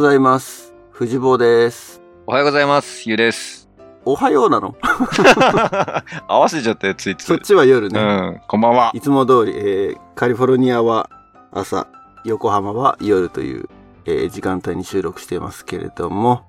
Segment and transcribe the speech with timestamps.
[0.00, 0.72] ございます。
[0.92, 2.00] 藤坊です。
[2.26, 3.08] おはようございます。
[3.08, 3.68] ゆうです。
[4.04, 4.76] おはようなの？
[6.28, 7.26] 合わせちゃったよ、ついつい。
[7.26, 8.00] そっちは夜うね。
[8.00, 8.90] ん、こんばんは。
[8.94, 11.10] いつも通り、えーカリフォルニアは
[11.52, 11.88] 朝、
[12.24, 13.68] 横浜は夜という、
[14.04, 16.42] えー時間帯に収録していますけれども、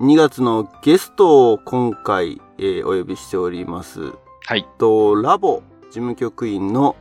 [0.00, 4.12] 2月のゲストを今回、えーお呼びしております。
[4.46, 4.66] はい。
[4.78, 6.96] と、ラボ事務局員の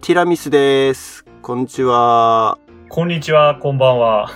[0.00, 1.24] ティラミスです。
[1.42, 2.56] こんにちは。
[2.88, 4.28] こんにちは、こんばんは。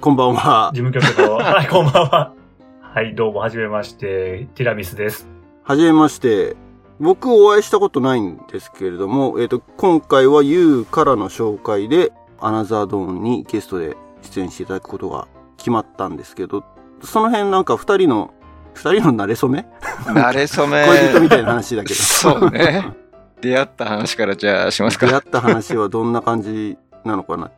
[0.00, 0.70] こんばんは。
[0.74, 2.32] 事務局の、 はい、こんばんは。
[2.80, 5.26] はい、どうも、はじめまして、ティラミスです。
[5.62, 6.56] はじめまして。
[7.00, 15.26] 僕お会いしたことないんですけれども、えっ、と、今回は YOU からの紹介で、アナザードーンにゲストで出演していただくことが
[15.56, 16.64] 決まったんですけど、
[17.02, 18.34] その辺なんか二人の、
[18.74, 19.66] 二人の馴れ初め？
[20.06, 20.86] 慣れ初め。
[20.86, 21.94] 恋人みたいな話だけど。
[21.94, 22.92] そうね。
[23.40, 25.06] 出会った話からじゃあしますか。
[25.06, 27.50] 出会った話はどんな感じなのかな。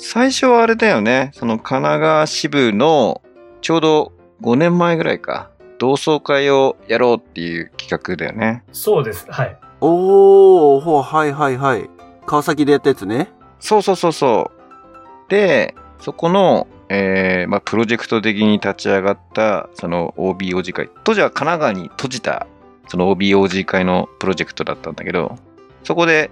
[0.00, 1.32] 最初はあれだよね。
[1.34, 3.20] その神奈川支部の
[3.60, 5.50] ちょうど5年前ぐらいか。
[5.78, 8.62] 同窓会をやろうっていう企画だよね。
[8.72, 9.26] そうです。
[9.28, 9.58] はい。
[9.80, 11.90] おー、ほう、はいはいはい。
[12.26, 13.28] 川崎でやったやつね。
[13.58, 15.30] そうそうそうそう。
[15.30, 20.90] で、そこの、えーまあ、プロジェクト的に立ち上がった、その OBOG 会。
[21.02, 22.46] 当時は神奈川に閉じた、
[22.86, 25.36] その OBOG 会のプロジェクトだったんだけど、
[25.82, 26.30] そこで、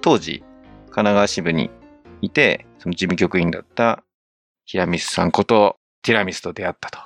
[0.00, 0.42] 当時、
[0.86, 1.70] 神奈川支部に
[2.20, 4.04] いて、その事務局員だった、
[4.66, 6.98] ヒラミスさんこと、ティラミスと出会ったと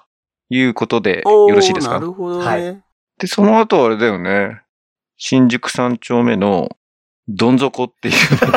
[0.51, 1.95] いうことで、よろしいですか？
[1.95, 2.45] なるほどね。
[2.45, 2.83] はい
[3.21, 4.63] で、その後あれだよね。
[5.17, 6.69] 新宿三丁目の、
[7.29, 8.15] どん底っていう。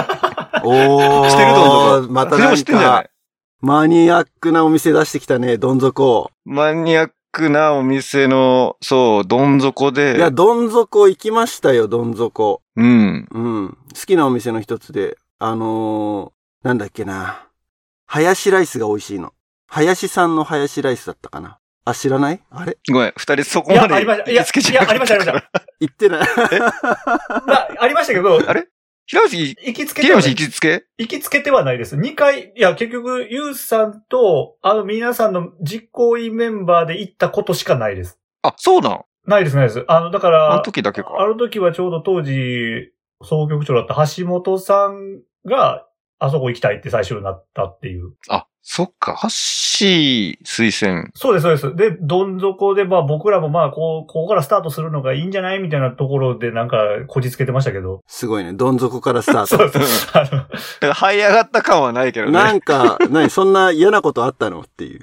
[0.65, 2.11] おー、してるどん底。
[2.13, 3.09] またなんか知ってんじゃない、
[3.59, 6.31] マニアックなお店出してきたね、どん底。
[6.45, 10.17] マニアックなお店の、そう、どん底で。
[10.17, 12.61] いや、どん底行きましたよ、どん底。
[12.75, 13.27] うん。
[13.31, 13.77] うん。
[13.93, 17.47] 好きなお店の一つで、あのー、なんだっけな。
[18.05, 19.33] ハヤシライスが美味しいの。
[19.67, 21.57] 林さんのハヤシライスだったかな。
[21.85, 22.41] あ、知らない？
[22.51, 22.77] あれ？
[22.91, 24.31] ごめん、二人そこいや、までありました。
[24.31, 25.63] いや、行きつけいや、じゃなかったありました、ありました。
[25.79, 26.19] 言ってない。
[27.47, 28.67] まあ、ありましたけど、 あれ？
[29.07, 30.85] 平橋、行きつけてはない平橋行きつけ？
[30.99, 31.95] 行きつけてはないです。
[31.95, 38.19] 2回、いや、結局、ユウさんと、あの、皆さんの実行委員メンバーで行ったことしかないです。
[38.43, 39.01] あ、そうなん？
[39.25, 39.83] ないです、ないです。
[39.87, 41.15] あの、だから、あの時だけか。
[41.19, 42.91] あの時はちょうど当時、
[43.23, 45.87] 総局長だった橋本さんが、
[46.23, 48.13] あそこ行きたいって最初になったっていう。
[48.29, 51.09] あ、そっか、ハッシー推薦。
[51.15, 51.75] そうです、そうです。
[51.75, 56.77] で、どん底で、まあ僕らもまあ、こう、ここからスタートするのがいいんじゃないみたいなところでなんか、
[57.07, 58.01] こじつけてましたけど。
[58.05, 59.47] すごいね、どん底からスタート。
[59.57, 60.11] そうです。
[60.15, 60.47] あの、だか
[60.81, 62.33] ら這い上がった感はないけどね。
[62.33, 64.61] なんか、何、そんな嫌なことあったの？
[64.61, 64.99] っていう。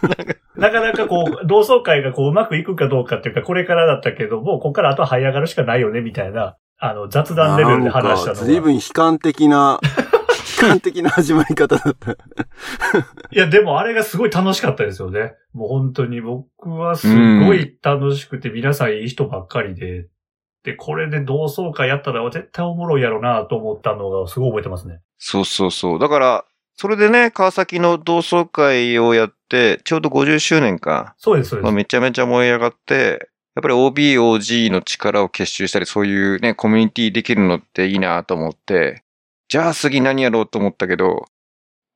[0.58, 8.52] なかなかこう、同窓会がこう、うまくいくかどうかっていうか、これからだったけども、ここからあとは這い上がるしかないよね、みたいな、あの、雑談レベルで話したなんかのが。
[8.52, 9.78] 随分悲観的な、
[10.64, 12.12] 悲観的な始まり方だった。
[12.12, 12.16] い
[13.30, 15.34] や、でもあれがすごい楽しかったですよね。
[15.52, 17.08] もう本当に僕はす
[17.40, 20.06] ごい楽しくて、皆さんいい人ばっかりで、
[20.64, 25.00] で、これで同窓会やったら絶対おもろいやろなと思ったのがすごい覚えてますね。
[25.18, 25.98] そうそうそう。
[25.98, 26.44] だから、
[26.76, 31.14] それでね、川崎の同窓会をやって、ちょうど50周年か。
[31.18, 31.76] そうです、そうまあ、です。
[31.76, 39.03] めちゃめちゃ燃え上がって、やっぱり OBOG の力を結集したり、そういうね、コミュニティできるのっていいなと思って、
[39.54, 41.26] じゃあ次何やろうと思ったけど、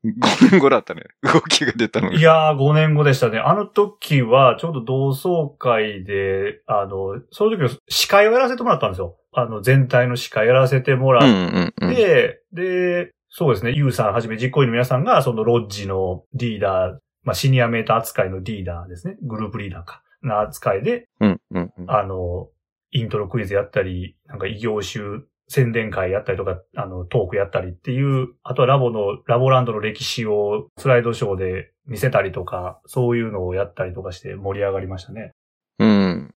[0.04, 1.02] 5年後だったね。
[1.26, 2.18] 動きが出たのに。
[2.18, 3.40] いやー、5年後でしたね。
[3.40, 9.16] あの時は、ちょうど同窓会で、あの、その時の司会をやらせてもらったんですよ。
[9.32, 11.94] あの、全体の司会やらせてもらっうんうんうん。
[11.96, 19.16] で、で、そうですね、ユウさんはじめ実行委員の皆さんが、そのロッジのリーダー、まあ、シニアメーター扱いのリーダーですね。
[19.22, 20.04] グループリーダーか。
[20.22, 21.90] な扱いで、うんうんうん。
[21.90, 22.50] あの、
[22.92, 35.32] イントロクイズやったり、なんか異業種宣伝会やったりとか、あの、トークやったりっていう、あとはラボの、ラボランドの歴史をスライドショーで見せたりとか、そういうのをやったりとかして盛り上がりましたね。
[35.78, 36.34] うん。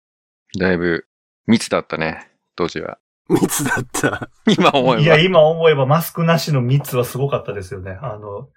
[0.58, 1.06] だいぶ
[1.46, 2.98] 密だったね、当時は。
[3.28, 4.30] 密だった。
[4.46, 5.02] 今思えば。
[5.02, 7.98] いや、今思えばマスクなしの密はすごかったですよね。
[8.00, 8.48] あの、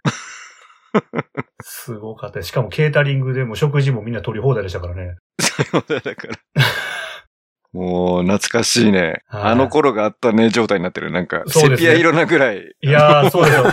[1.62, 2.44] すごかった。
[2.44, 5.16] しかもケータリングでも食事もみんな取り放題でしたからね。
[5.40, 6.36] そうだから。
[7.74, 9.24] もう、懐かしいね。
[9.28, 11.12] はいあの頃があったね、状態になってる。
[11.12, 12.76] なんか、そうですねセピア色なぐらい。
[12.82, 13.64] いやー、そうですよ。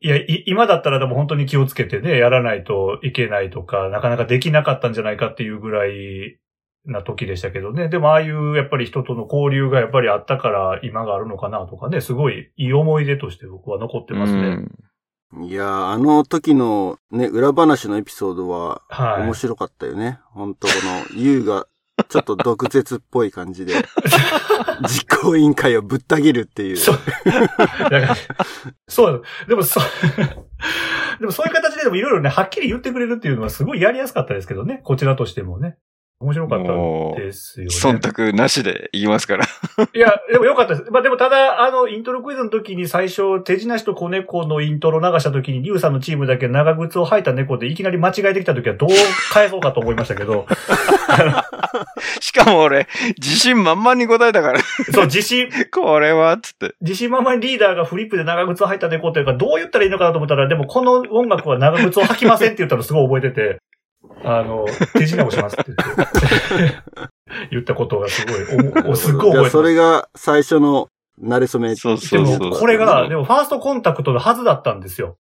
[0.00, 6.38] いや、い今だったらでも本当に気をつけてね、やらないといけないとか、なかなかできなかったんじゃないかっていうぐらい
[6.84, 7.88] な時でしたけどね。
[7.88, 14.40] でもああいうやっぱり人との交流がやっぱりあったから今があるのかなとかね、すごいいい思い出として僕は残ってますね。
[14.40, 14.78] うん
[15.40, 19.22] いやー、あの時のね、裏話のエピソードははい。
[19.22, 20.18] 面白かったよね。
[20.32, 20.74] 本当こ
[21.14, 21.66] の、ユウが
[22.08, 23.74] ちょっと毒舌っぽい感じで、
[24.88, 26.76] 実行委員会をぶった切るっていう。
[26.76, 26.98] そう。
[28.88, 29.80] そう、でもそ、
[31.20, 34.80] でもそういう形ででもいろいろね、はっきり言ってくれるっていうのはすごいやりやすかったですけどね。
[34.84, 35.76] こちらとしてもね。
[36.22, 37.74] 面白かったですよね。
[37.74, 39.44] 忖度なしで言いますから。
[39.92, 40.90] いや、でもよかったです。
[40.90, 48.88] まあでもただ、あの、イントロクイズの時に最初、手品師と子猫のイントロ流した時に、リュウさんのチームだけ長靴を履いた猫でいきなり間違えてきた時はどう
[49.32, 50.46] 返そうかと思いましたけど、
[52.20, 52.86] しかも俺、
[53.18, 54.60] 自信満々に答えたから、
[54.92, 56.74] そう、自信、これは、つって。
[56.80, 63.58] 自信満々にリーダーがフリップで長靴を履いた猫っていうか、どう言ったらいいのかなと思ったら、でもこの音楽は長靴を履きませんって言ったのすごい覚えてて、
[64.24, 65.72] あの、 手品をしますって
[67.50, 69.50] 言ったことがすごい、お おすっごい覚えてじゃあます。
[69.50, 70.88] それが最初の
[71.20, 71.74] 慣れ初め。
[71.76, 72.50] そうでそうそう。
[72.50, 75.16] も、これが、でも、ファーストコンタクトのはずだったんですよ。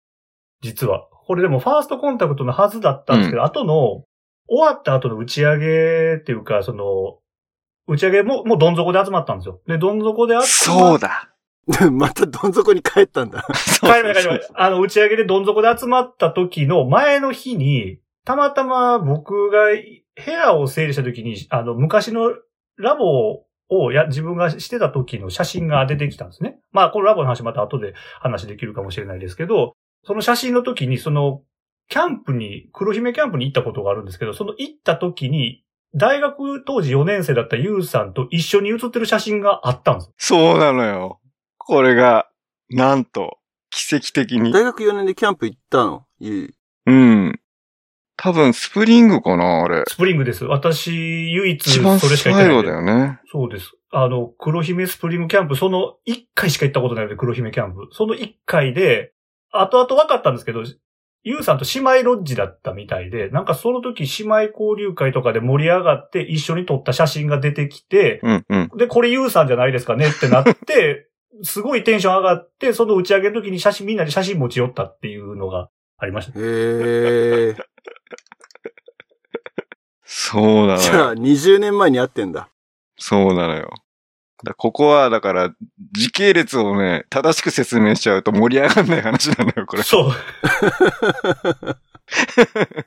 [0.62, 1.06] 実は。
[1.26, 4.04] これでも、ファーストコンタクトのはずだったんですけど、後の、
[4.48, 7.18] 終わった後の打ち上げっていうか、その、
[7.86, 9.60] 打ち上げも、もうどん底で集まったんですよ。
[9.66, 11.30] で、どん底で集まっそうだ。
[11.92, 13.44] またどん底に帰ったんだ。
[13.80, 19.66] 帰りました帰りましたあの、打ち上げでどん底で集まった時の前の日に、たまたま僕が
[20.24, 22.34] 部屋を整理した時に、あの、昔の
[22.76, 26.58] ラボをや、自分がしてた時の写真が出てきたんですね。
[26.72, 29.74] まあ、このラボの話また後で話できるかもしれないですけど、
[30.04, 31.42] その写真の時に、その、
[31.88, 35.64] キャンプに、黒姫キャンプに行ったことがあるんですけど、その行った時に、
[35.94, 40.12] 大学当時4年生だったユウさんと一緒に写ってる写真があったんです。
[40.16, 41.20] そうなのよ。
[41.58, 42.28] これが、
[42.70, 43.38] なんと、
[43.70, 44.52] 奇跡的に。
[44.52, 46.04] 大学4年でキャンプ行ったの？
[46.20, 46.54] ゆ
[46.86, 47.39] うん。
[48.22, 49.82] 多分、スプリングかな、あれ。
[49.88, 50.44] スプリングです。
[50.44, 50.92] 私、
[51.32, 53.18] 唯一一番それしか行ってないだよね。
[53.32, 53.72] そうです。
[53.90, 57.88] あの、黒姫スプリングキャンプ、その1回しか行ったことないので、黒姫キャンプ。
[57.92, 59.14] その1回で、
[59.52, 60.64] 後々分かったんですけど、
[61.22, 68.70] ゆうさんと姉妹ロッジだったみたいで、なんかその時姉妹交流会とかで盛り上がって一緒に撮った写真が出てきて、うんうん。
[68.76, 71.08] で、これゆうさんじゃないですかねってなって、
[71.42, 75.70] すごいテンション上がって、その打ち上げの時に写真、みんなで写真持ち寄ったっていうのが
[76.00, 76.38] ありました。
[76.38, 77.56] へえ。
[80.12, 80.78] そうなのよ。
[80.78, 82.48] じゃあ、20年前に会ってんだ。
[82.98, 83.70] そうなのよ。
[84.42, 85.54] だここは、だから、
[85.92, 89.84] 時系列をね、正しく説明しちゃうと盛り上がんない話なのよ、これ。
[89.84, 90.12] そう。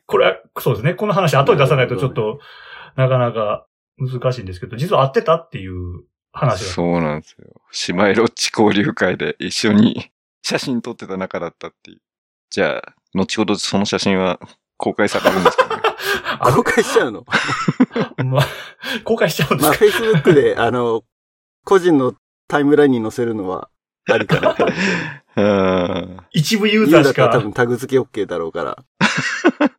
[0.05, 0.95] これは、そうですね。
[0.95, 2.41] この話後で出さないとちょっと、
[2.97, 3.67] なかなか
[3.97, 6.03] 難しいんですけど、実は会ってたっていう
[6.33, 7.47] 話だそうなんですよ。
[7.95, 10.11] 姉妹ロッチ交流会で一緒に
[10.41, 12.01] 写真撮ってた仲だったっていう。
[12.49, 14.41] じゃあ、後ほどその写真は
[14.77, 15.81] 公開されるんですかね。
[16.39, 17.25] あ 公開しちゃうの？
[18.25, 18.47] まあ、
[19.03, 21.03] 公開しちゃうんでまあ、すか、Facebook で、あの、
[21.65, 22.13] 個人の
[22.47, 23.69] タイムラインに載せるのは、
[24.11, 24.81] ありかなと思って。
[25.35, 26.17] うん。
[26.31, 27.43] 一部ユーユザーしかーだったら多。
[27.43, 28.77] 分タグ付け OK だろうから。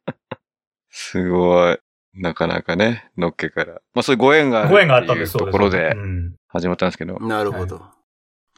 [0.91, 1.79] すごい。
[2.15, 3.81] なかなかね、のっけから。
[3.93, 5.53] まあそういうご縁があるご縁があったっていうんです、そうです。
[5.53, 7.19] ところでうん始まったんですけど。
[7.21, 7.83] なるほど。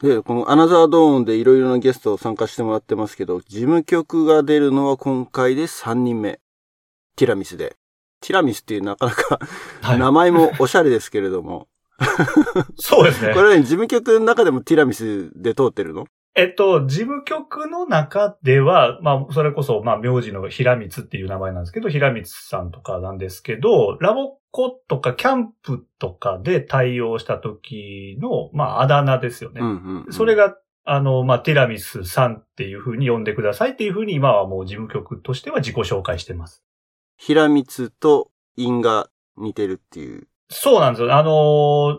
[0.01, 6.39] で、このアナザードーンでいろいろなゲストを参加してもらってますけど、事務局が出るのは今回で3人目。
[7.15, 7.75] ティラミスで。
[8.21, 9.39] ティラミスっていうなかなか
[9.81, 11.67] はい名前もおしゃれですけれども。
[12.77, 13.41] そうですね こ。
[13.41, 16.05] れはね事務局の中でもティラミスで通ってるの？
[16.37, 29.61] えっと、事務局の中では、まあ、それこそ、まあ、名字の平光っていう名前なんですけど、平光さんとかなんですけど、ラボコとかキャンプとかで対応した時の、まあ、あだ名ですよね。
[29.61, 30.13] うんうん、うん。
[30.13, 36.63] それが、あの、まあ、ティラミスさんっていう風に呼んでくださいっていう風に今はもう事務局としては自己紹介してます。
[37.17, 40.27] 平光と因が似てるっていう。
[40.49, 41.15] そうなんですよ。
[41.15, 41.31] あの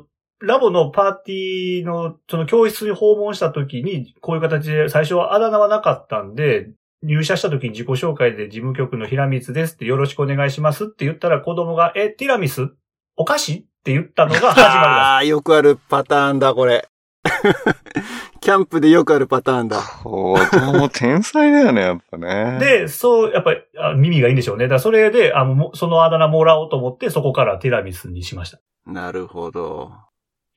[0.04, 0.07] ー
[0.40, 6.70] ラボのパーティーの、その教室に訪問した時に、こういう形で、最初はあだ名はなかったんで、
[7.02, 12.70] 入社した時に自己紹介で事務局の平光ですってよろしくお願いしますって言ったら子供が、え、ティラミス？
[13.16, 16.88] お菓子って言ったのが始まあ あー、よくあるパターンだ、これ。
[18.40, 19.80] キャンプでよくあるパターンだ。
[20.02, 22.58] 子供天才だよね、やっぱりね。
[22.60, 24.68] で、そう、やっぱりあ耳がいいんでしょうね。
[24.68, 28.60] だそれで、あの、もそのあだ名もらおうと思って、そこからティラミスにしました。
[28.86, 29.92] なるほど。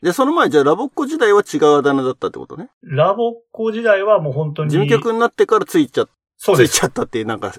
[0.01, 2.69] で、その前、じゃあラボっ子時代は違うあだ名だったってことね。
[2.81, 4.71] ラボっ子時代はもう本当に。
[4.71, 6.73] 事務局になってからついちゃ、そうです。
[6.73, 7.53] ついちゃったっていう、なんか、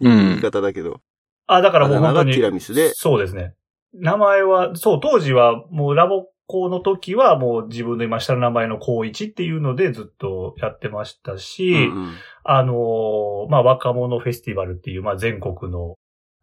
[0.00, 1.00] うん言い方だけど。
[1.46, 2.32] あ、だからもう本当に。
[2.32, 3.54] ティラミスでそうですね。
[3.92, 12.14] 名前は、そう、当時はもうラボ校の時はもう自分の今下の名前の高一っていうのでずっとやってましたし、うんうん
[12.44, 15.96] あのーまあ、若者フェスティバルっていう、まあ、全国の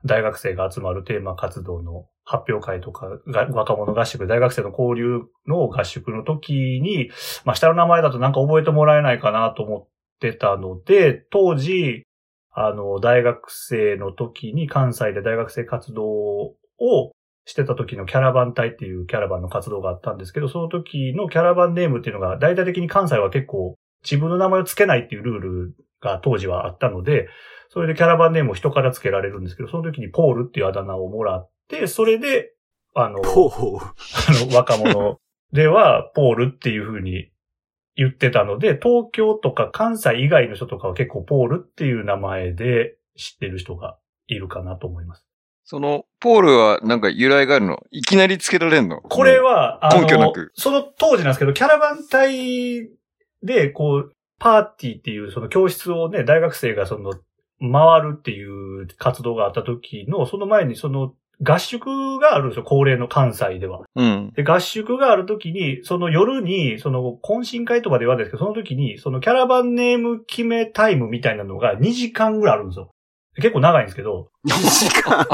[0.05, 7.09] 大学生が集まるテーマ活動の発表会とか、若者合宿、大学生の交流の合宿の時に、
[7.43, 9.87] まあ、下の名前だとなんか覚えてもらえないかなと思っ
[10.19, 12.03] てたので、当時、
[12.51, 16.55] あの、大学生の時に関西で大学生活動を
[17.45, 27.27] してた時のキャラバン隊っていうキャラバンの活動があったんですけど、その時のキャラバンネームっていうのが、大体的に関西は結構自分の名前を付けないっていうルールが当時はあったので、
[27.69, 32.53] それでキャラバンネームを人から付けられるんですけど、その時にポールっていうあだ名をもらってて、それで、
[32.95, 33.79] あの、ほうほう。
[33.79, 35.19] あの、若者
[35.51, 37.29] では、ポールっていう風に
[37.95, 45.25] 言ってたので、東京とか関西以外の人とかは結構ポールっていう名前で知ってる人がいるかなと思います。
[45.63, 47.79] その、ポールはなんか由来があるの？
[47.89, 49.01] いきなりつけられんの？
[49.01, 52.89] これ、は、根拠なく、その当時なんですけど、キャラバン隊
[53.41, 57.13] で、こう、パーティーっていうその教室をね、大学生がその、
[57.61, 61.13] 回るっていう活動があった時の、その前にその、
[61.43, 63.81] 合宿があるんですよ、恒例の関西では。
[63.95, 64.31] うん。
[64.35, 72.91] で、合宿がある時に、その夜に、その懇親会とかで言わないですけど、その時に、そのキャラバンネーム決めタイムみたいなのが2時間ぐらいあるんですよ。
[73.35, 74.29] 結構長いんですけど。
[74.47, 75.27] 2時間。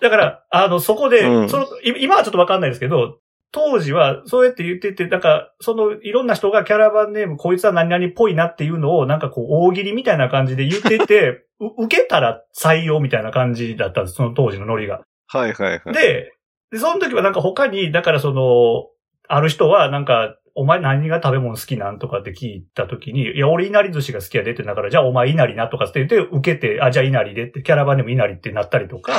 [0.00, 3.18] だから、あの、そこで、うんその、い今はちょっとわかんないですけど、
[3.52, 15.02] 当時は、そうやって言ってて、なんか、その、いろんな人がキャラバンネーム、こいつは何々っぽいなっていうのを、なんかこう、大喜利みたいな感じで言ってて、 う受けたら採用みたいな感じだったんです、その当時のノリが。
[15.32, 15.94] はいはいはい。
[15.94, 16.32] で、
[16.70, 18.88] で、その時はなんか他に、だからその、
[19.28, 29.12] ある人はなんか、お前何が食べ物好きなんとかって聞いた時に、いや、俺稲荷寿司が好きやでってだから、じゃあお前稲荷なとかって言って受けて、あ、じゃあ稲荷でって、キャラバンでも稲荷ってなったりとか、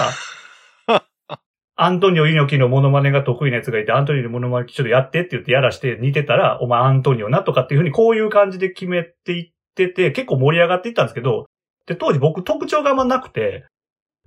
[1.76, 11.48] アントニオ猪木のモノマネが得意なやつがいて、アントニオのモノマネちょっとやってって言ってやらして似てたら、お前アントニオなとかっていうふうにこういう感じで決めていってて、結構盛り上がっていったんですけど、
[11.88, 13.66] で、当時僕特徴があんまなくて、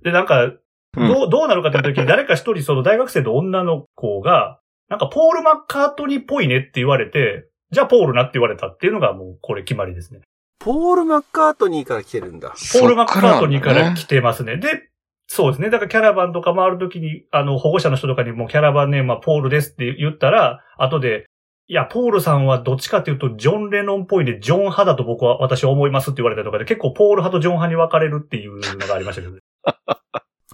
[0.03, 0.59] で、なんか、うん
[0.97, 10.21] どう、どうなるかっていう時に誰か一人その大学生の女の子が、なんかポール・マッカートニーっぽいねって言われて、じゃあポールなって言われたっていうのがもうこれ決まりですね。
[10.59, 12.49] ポール・マッカートニーから来てるんだ。
[12.49, 14.57] ポール・マッカートニーから来来てますね。
[14.57, 14.89] で、
[15.27, 15.69] そうですね。
[15.69, 21.25] だからキャラバンとか回るときに、あの、保護者の人とかにもうキャラバンネームはポールですって言ったら、後で、
[21.69, 29.39] いや、ポールさんはどっちかっていうと、ジョン・レノンっぽいんで、ジョン派だと僕は、私は思いますって言われたりとかで、結構ポール派とジョン派に分かれるっていうのがありましたけど、ね、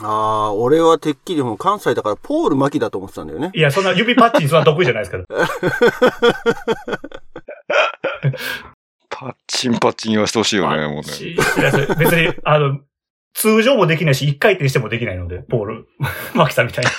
[0.02, 3.52] ああ、俺はてっきりもう関西だからポール・マキだと思ってたんだよね。
[3.54, 5.26] いや、そんな指パッチンそんな得意じゃないですから。
[9.10, 11.04] パッチンパッチン言わせてほしいよね、もうね。
[11.04, 11.36] し
[12.00, 12.80] 別に、あの、
[13.36, 15.88] 通常もできないし、一回転してもできないので、ポール、
[16.34, 16.92] マキさんみたいな。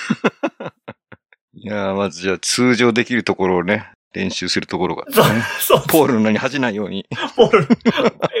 [1.53, 5.25] いやーまずじゃあ通常できるところをね、練習するところが、そう、
[5.59, 7.05] そう、ポールの名に恥じないように。
[7.35, 7.67] ポール、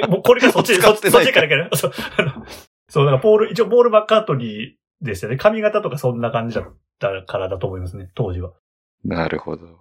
[0.03, 1.69] えもうこれがそっち、そっち、使ってないそっちからいけない。
[1.75, 2.45] そう、あの
[2.95, 5.35] そう、だからポール、一応ポール・マッカートニーでしたね。
[5.35, 8.53] 髪型とかそんな感じだったからだと思いますね、当時は。
[9.03, 9.65] なるほど。
[9.65, 9.79] 面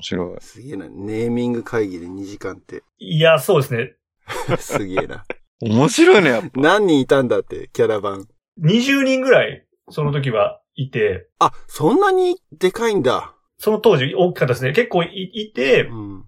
[0.00, 0.40] 白い。
[0.40, 0.88] すげえな。
[0.88, 2.82] ネーミング会議で2時間って。
[2.98, 3.94] いや、そうですね。
[4.58, 5.24] すげえな。
[5.60, 6.60] 面白いね、やっぱ。
[6.60, 8.26] 何人いたんだって、キャラバン。
[8.60, 13.36] 20人ぐらい、その時はいて、あ、そんなにでかいんだ。
[13.58, 14.72] その当時大きかったですね。
[14.72, 16.24] 結構いいてう、ん。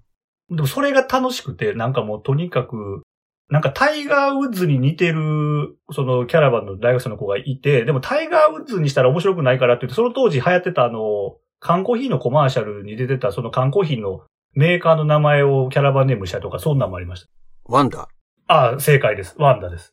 [0.49, 3.03] でもそれが楽しくて、なんかもうとにかく、
[3.51, 14.23] なんかタイガーウッズに似てる、そのキャラバンの大学生の子がいて、でもタイガーウッズにしたら面白くないからって言って、その当時流行ってたあの、缶コーヒーのコマーシャルに出てたその缶コーヒーの
[14.55, 17.29] メーカーの名前をキャラバンネームにしたりとか、そんなんもありました。
[17.65, 18.09] ワンダ？
[18.47, 19.35] ああ、正解です。
[19.39, 19.93] ワンダです。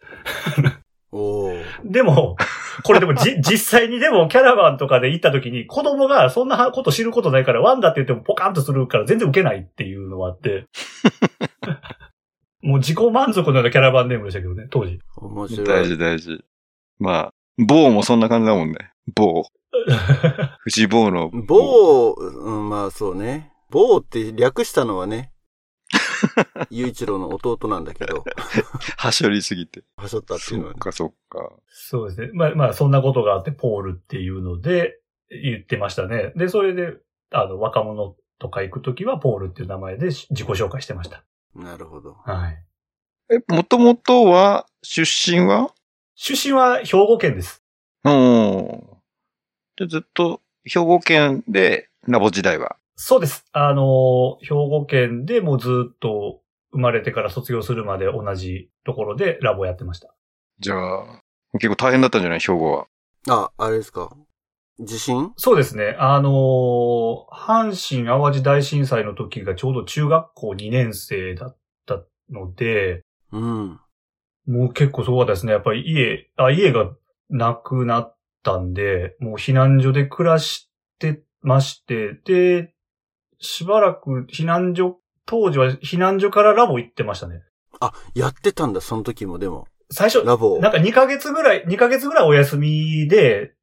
[1.12, 1.64] おー。
[1.84, 2.38] でも、
[2.84, 10.66] これでもじ、 実際にでもキャラバンとかで行った時に子供がそんなこと知ることないからワンダって言ってもポカンとするから全然受けないっていうのはあって。
[12.62, 15.00] もう自己満足のようなキャラバンネームでしたけどね、当時。
[15.18, 15.68] 面白い。
[15.68, 16.44] 大事大事。
[17.00, 18.92] まあ、棒もそんな感じだもんね。
[19.16, 19.44] 棒。
[20.64, 21.30] 藤棒の。
[21.30, 23.52] 某、うん、まあそうね。
[23.70, 25.32] 某って略したのはね、
[26.70, 28.24] 雄一郎の弟なんだけど、
[28.98, 29.84] はしょりすぎて。
[29.96, 30.80] はしょったっていうのはね。
[30.80, 31.54] そっかそっか。
[31.68, 32.30] そうですね。
[32.34, 35.00] まあまあ、そんなことがあって、ポールっていうので
[35.30, 36.34] 言ってましたね。
[36.36, 36.98] で、それで、
[37.32, 41.24] あの、若者とか行くときは、ポールっていう名前で自己紹介してました。
[41.58, 42.14] なるほど。
[42.24, 42.64] はい。
[43.34, 45.74] え、もともとは、出身は？
[46.16, 47.64] 出身は兵庫県です。
[48.04, 48.84] うん。
[49.76, 52.78] で、ずっと、兵庫県で、ラボ時代は？
[52.96, 53.46] そうです。
[53.52, 60.14] あの、兵庫県でもうずっと生まれてから卒業するまで同じところでラボやってました。
[60.60, 61.22] じゃあ、
[61.54, 62.40] 結構大変だったんじゃない？
[62.40, 62.88] 兵庫は。
[63.30, 64.16] あ、あれですか。
[64.80, 65.34] 地震？
[65.38, 65.96] そうですね。
[66.00, 73.80] あの、阪神淡路大震災の時がちょうど中学校2年生だったので、うん。
[74.48, 75.52] もう結構すごかったですね。
[75.52, 76.92] やっぱり家、あ、家が
[77.30, 80.70] なくなったんで、もう避難所で暮らし
[81.00, 82.74] てまして、で、
[83.40, 87.42] しばらく避難所、当時は避難所からラボ行ってましたね。
[87.80, 89.68] あ、やってたんだ、その時もでも。
[89.90, 90.60] 最初、ラボ。
[90.60, 93.54] なんか2ヶ月ぐらい、2ヶ月ぐらいお休みで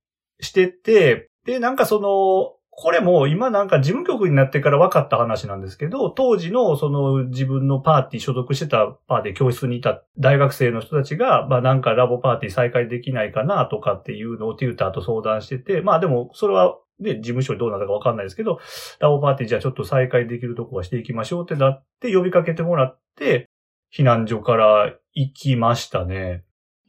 [0.41, 18.59] してて、で、なんかその、これも今なんか事務局になってから分かった話なんですけど、当時のその自分のパーティー、所属してたパーティー、教室にいた大学生の人たちが、まあなんかラボパーティー再開できないかなとかっていうのをテューターと相談してて、まあでもそれはね、事務所にどうなったか分かんないですけど、
[18.99, 23.49] ラボパーティーじゃあちょっと再開できるとこはしていきましょうってなって呼びかけてもらって、
[23.97, 26.45] 避難所から行きましたね。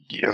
[0.09, 0.33] いや、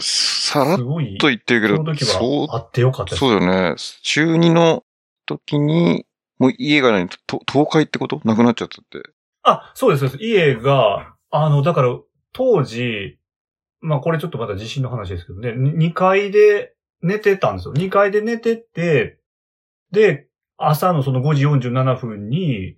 [0.51, 1.17] さらっすごい。
[1.17, 3.15] と言ってるけそのど、時そうはあってよかった。
[3.15, 3.75] そうだよね。
[4.03, 4.83] 中2の
[5.25, 6.05] 時に、
[6.39, 8.19] もう家が何と倒壊ってこと？
[8.25, 9.09] なくなっちゃったって。
[9.43, 10.23] あ、そうです、そうです。
[10.23, 11.97] 家が、あの、だから、
[12.33, 13.17] 当時、
[13.79, 17.73] まあこれちょっとまた地震の話ですけどね、2階で寝てたんですよ。
[17.73, 19.19] 2階で寝てて、
[19.91, 20.27] で、
[20.57, 22.75] 朝のその5時47分に、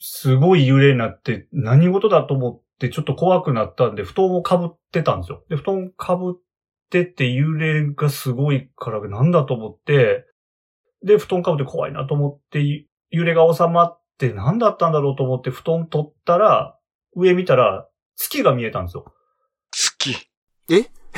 [0.00, 5.44] すごい揺れになって、何事だと思ってちょっと怖くなったんで、布団をかぶってたんですよ。
[5.48, 6.38] で、布団かぶ
[7.00, 10.26] ってて揺れがすごいから、なんだと思って、
[11.02, 16.78] で、布団かぶって怖いなと思って、揺れが収まって何だったんだろうと思って布団取ったら、
[17.16, 19.06] 上見たら月が見えたんですよ。
[19.70, 20.28] 月。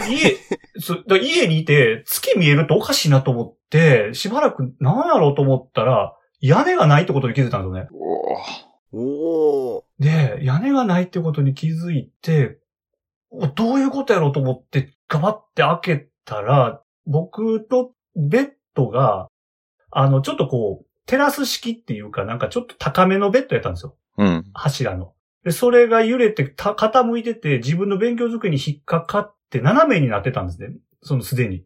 [0.08, 0.36] 家、
[0.80, 7.88] そだから家にいて月見えるっておかしいなと思って、しばらく何やろうと思ったら、屋根がないってことに気づいたんですよね。
[8.92, 9.82] おーおー。
[10.38, 12.58] で、屋根がないってことに気づいて、
[13.30, 19.28] おどういうことやろうと思って、ガバって開けたら、僕とベッドが、
[19.90, 23.96] あの、ちょっとこう、テラス式っていうか、なんかちょっと高めのベッドやったんですよ。
[24.16, 24.44] うん。
[24.54, 25.12] 柱の。
[25.44, 30.74] で、それが揺れて、た傾いてて、自分の勉強机に引っかかって、斜めになってたんですね。
[31.02, 31.64] そのすでに。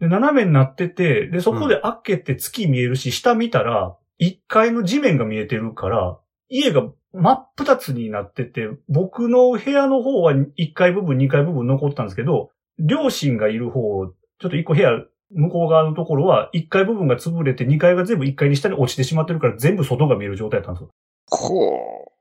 [0.00, 6.18] で、斜めになってて、で、そこで開けて月見えるし、下見たら、1階の地面が見えてるから、
[6.48, 14.90] 家が真っ二つになってて、僕の部屋の方は1階部分、2階部分残ったんですけど、両親がいる方、ちょっと1個部屋、
[15.30, 20.88] 向こう側のところは、1階部分が潰れて、2階が全部1階に下に落ちてしまってるから、全部外が見える状態だったんですよ。
[21.30, 22.12] こ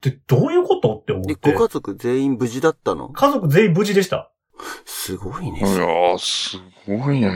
[0.00, 1.52] で、どういうことって思っで、て。
[1.52, 3.10] ご家族全員無事だったの？
[3.10, 4.32] 家族全員無事でした。
[4.84, 5.60] すごいね。
[5.62, 5.66] う。
[5.66, 7.30] いやー、すごいね。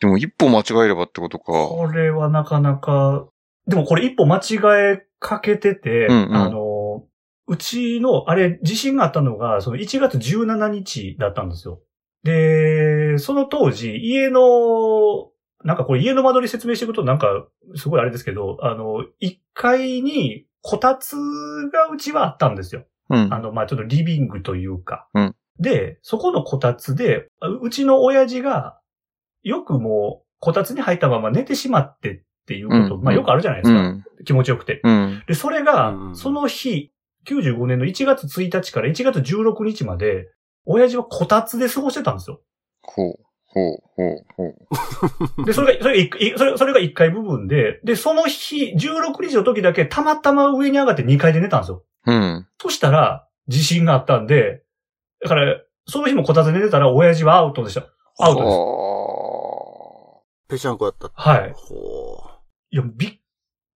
[0.00, 1.52] でも一歩間違えればってことか。
[1.52, 3.26] これはなかなか、
[3.66, 6.67] でもこれ一歩間違えかけてて、うんうんあの、
[7.48, 11.80] うちの、あれ、地震があったのが、その1月17日だったんですよ。
[12.22, 15.30] で、その当時、家の、
[15.64, 22.84] なんかこれ家の間取り説明していくとなんか、すごいあれですけど、あの、1階にこたつがうちはあったんですよ。
[23.10, 23.38] うんあ。
[23.38, 25.08] の、まあ、ちょっとリビングというか。
[25.14, 28.78] うんで、そこのこたつで、あうちの親父が、
[29.42, 33.80] よくもう、こたつに入ったまま寝てしまってっていうこと、うんまあよくあるじゃないですか。
[33.80, 34.04] うん。
[34.24, 34.80] 気持ちよくて。
[34.84, 35.22] うん。
[35.26, 36.92] で、それがう、んその日、
[37.28, 40.30] 95年の1月1日から1月16日まで、
[40.64, 42.40] 親父はこたつで過ごしてたんですよ。
[42.82, 43.14] ほう。
[43.46, 43.78] ほう。
[43.96, 44.26] ほう。
[44.36, 44.44] ほ
[45.40, 45.44] う。
[45.46, 51.84] で、それが、それが一回それ、それが1回部分で、で、その日、16日の時だけたまたま上に上がって2階で寝たんですよ。
[52.06, 52.46] うん。
[52.60, 54.62] そしたら、地震があったんで、
[55.22, 57.86] だから、その日もこたつで寝てたら、親父はアウトでした。
[58.18, 58.56] アウトです。
[58.56, 61.10] はぺちゃんこだった。
[61.14, 61.52] はい。
[61.54, 62.30] ほ
[62.70, 63.18] いや、びっ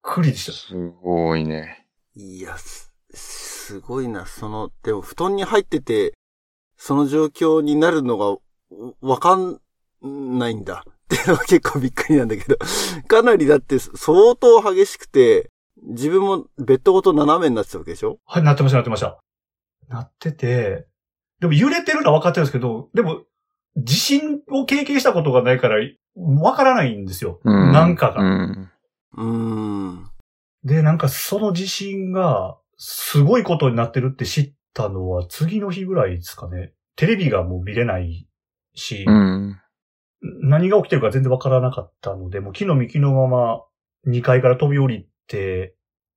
[0.02, 0.52] くりでーした。
[0.52, 1.86] すごいね。
[2.14, 2.20] う。
[2.20, 4.26] いや、す、すごいな。
[4.26, 6.14] その、でも布団に入ってて、
[6.76, 8.36] その状況になるのが、
[9.00, 9.60] わかん
[10.02, 10.84] ないんだ。
[10.86, 12.56] っていうのが結構びっくりなんだけど。
[13.06, 15.50] かなりだって相当激しくて、
[15.82, 18.18] 自分もベッドごと斜めになってたわけでしょ？
[18.24, 19.18] はい、なってました、なってました。
[19.88, 20.86] なってて、
[21.40, 23.22] でも揺れてるのは分かってるんですけど、でも、
[23.76, 25.76] 地震を経験したことがないから、
[26.14, 27.40] 分からないんですよ。
[27.44, 27.72] うん。
[27.72, 28.22] なんかが。
[28.22, 28.70] うん。
[29.14, 30.10] うーん。
[30.64, 36.72] で、なんかその地震が、すごいことになってるって知ったのは次の日ぐらいですかね。
[36.96, 38.26] テレビがもう見れない
[38.74, 39.56] し、うん。
[40.42, 43.62] 何が起きてるか全然分からなかったので、もう木の幹のまま
[44.08, 45.76] 2階から飛び降りて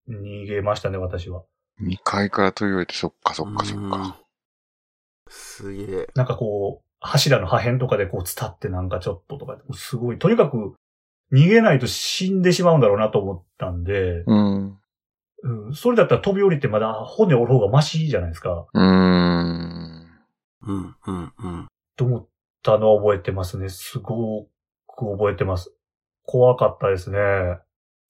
[0.10, 1.44] 逃げましたね、私は。
[1.84, 4.18] 2階から飛び降りて、そっかそっかそっうんか。
[5.30, 6.08] すげえ。
[6.16, 10.74] なんかこう、柱の破片とかでこう伝ってなんかちょっととか、すごい、とにかく
[11.32, 14.80] 逃げないと死んでしまうんだろうなと思ったんで、うん。
[15.46, 18.66] うん、それだったら飛び降りてまだ骨折る方がマシじゃないですか。
[18.74, 20.08] うーん。
[20.64, 21.68] うん、うん、うん。
[21.96, 22.28] と思っ
[22.64, 23.70] たのは覚えてますね。
[23.70, 24.46] すご
[24.88, 25.72] く覚えてます。
[26.24, 27.20] 怖かったですね。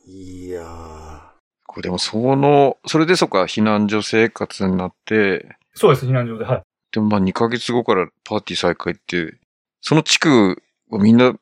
[0.07, 1.19] いやー。
[1.67, 6.45] これでもその、それでそっか、避難所生活になって、そうです、避難所で。
[6.45, 6.61] はい。
[6.93, 9.37] でもまあ2ヶ月後からパーティー再開って、
[9.81, 11.33] その地区はみんな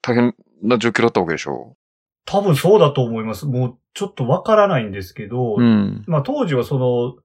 [0.00, 1.76] 大変な状況だったわけでしょ？
[2.26, 3.46] 多分そうだと思います。
[3.46, 6.04] もうちょっとわからないんですけど、うん。
[6.06, 7.16] まあ当時はその、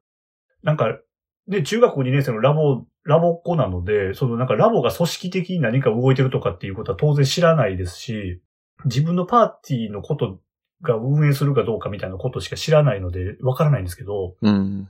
[0.64, 1.00] なんか、
[1.48, 8.42] ね、中学校2年生のラボ、ラボっ子なので、そのなんかラボが組織的に何か動いてるとかっていうことは当然知らないですし、
[8.86, 10.40] 自分のパーティーのこと
[10.82, 14.90] が運営するかどうかみたいなことしか知らないので、わからないんですけど、うん。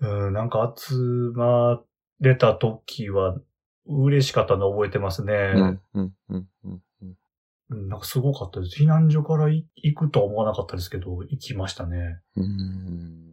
[0.00, 0.94] うん、なんか集
[1.34, 1.80] ま
[2.20, 3.36] れた時は、
[3.86, 5.32] 嬉しかったの覚えてますね。
[5.54, 5.80] うん。
[5.94, 6.12] うん。
[6.30, 6.48] うん。
[6.64, 6.82] うん。
[7.70, 8.82] なんかすごかったです。
[8.82, 12.20] 避難所からい行くとは思わなかったですけど、行きましたね。
[12.36, 13.24] うん。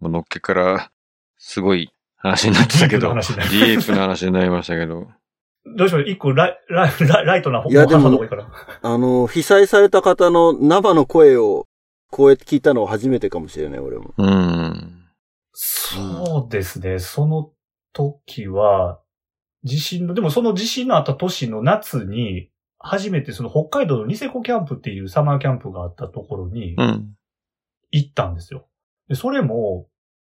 [0.00, 0.90] もうのっけから、
[1.38, 5.08] すごい話になってたけど、デディープな話になりましたけど。
[5.76, 6.02] どうしよう？
[6.02, 8.36] 一個ライライライライトな方いやでも話した方がいいか
[8.82, 8.90] な。
[8.94, 11.66] あの、被災された方の生の声を、
[12.10, 14.12] こうやって聞いたのは初めてかもしれない、俺も。
[14.18, 15.06] うん。
[15.52, 16.98] そうですね。
[16.98, 17.50] その
[17.94, 19.00] 時は、
[19.62, 22.50] 地震の、でもその地震のあった年の夏に、
[22.84, 27.14] 初めてその北海道のニセコキャンプっていうサマーキャンプがあったところにうん。
[27.90, 28.66] 行ったんですよ。
[29.08, 29.86] で、それも、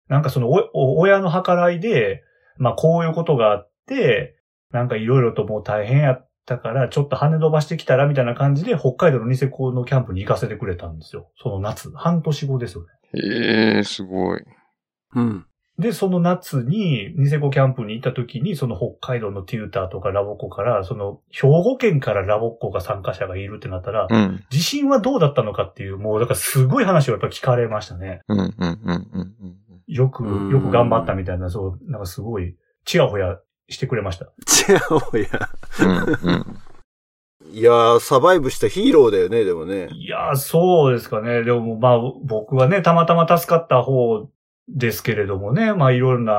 [0.09, 2.21] なんかそのおお親の計らいで、
[2.57, 4.37] まあこういうことがあって、
[4.71, 11.31] なんかいろいろともう大変やったから、ちょっと羽伸ばしてきたらみたいな感じで北海道のニセコのキャンプに行かせてくれたんですよ。
[11.41, 11.91] その夏。
[11.95, 12.87] 半年後ですよね。
[13.23, 14.43] ええすごい。
[15.15, 15.45] うん。
[15.77, 24.43] で、その夏に、ニセコキャンプに行った時に、その北海道のテューターとかラボっ子から、その、兵庫県からラボっ子が参加者がいるってなったら、うん。
[24.49, 28.21] 地震はどうだったのかっていう、もう、だからすごい話をやっぱ聞かれましたね。
[28.29, 28.39] うん。
[28.39, 28.53] うん。
[28.57, 28.79] うん。
[28.87, 29.35] うん。
[29.87, 34.27] よくうん、よく頑張ったみたいな、そう、なんかすごい、ちやほやしてくれました。
[34.45, 35.27] ちやほや。
[35.81, 36.31] うん。
[36.31, 36.45] うん。
[37.51, 39.89] いやー、サバイブしたヒーローだよね、でもね。
[39.91, 41.43] いやー、そうですかね。
[41.43, 44.29] でも、まあ、僕はね、たまたま助かった方
[44.67, 46.33] ですけれどもね、まあ、いろんな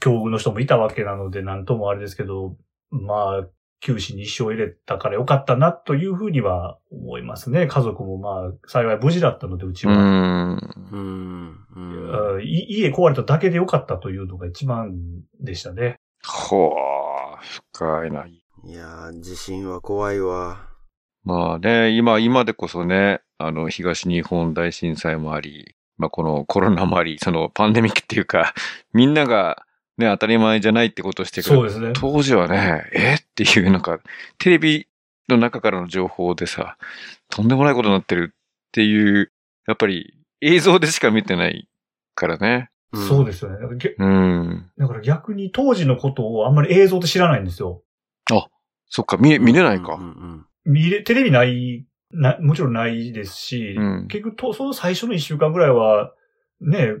[0.00, 2.56] 境遇の人もいたわけなので、なんともあれですけど、
[2.90, 3.46] まあ、
[3.80, 7.66] 九死に一生入れたからよかったな、というふうには思いますね。
[7.66, 9.96] 家族もまあ、幸い無事だったので、うちうは。
[9.96, 10.58] ん。
[10.92, 11.56] うん。
[11.76, 14.94] うんあい家壊れただけでよかったというのが一番
[15.40, 16.00] でしたね。
[16.26, 18.26] ほー、深いな。
[18.26, 20.66] いやー、地震は怖いわ。
[21.24, 28.54] まあね、今、今でこそね、あの、東日本大震災もあり、まあこのコロナもあり、そのパンデミックっていうか、
[28.92, 29.64] みんなが
[29.96, 31.56] ね、当たり前じゃないってことをしてくる。
[31.56, 31.90] そうですね。
[31.94, 33.98] 当時はね、えっていう、なんか、
[34.38, 34.86] テレビ
[35.28, 36.76] の中からの情報でさ、
[37.28, 39.32] とんでもないことになってるっていう、
[39.66, 41.68] やっぱり映像でしか見てない
[42.14, 42.70] からね。
[42.94, 43.58] そうですよね。
[43.58, 44.70] だからげうん。
[44.78, 47.82] だから逆に当時のことをあんまり映像で知らないんですよ。
[48.90, 49.94] そっか、見れ、見れないか。
[49.94, 56.12] うんうん見れ、テレビない、な、もちろんないですし、うん結局と、その最初の一週間ぐらいは、
[56.60, 56.94] ね、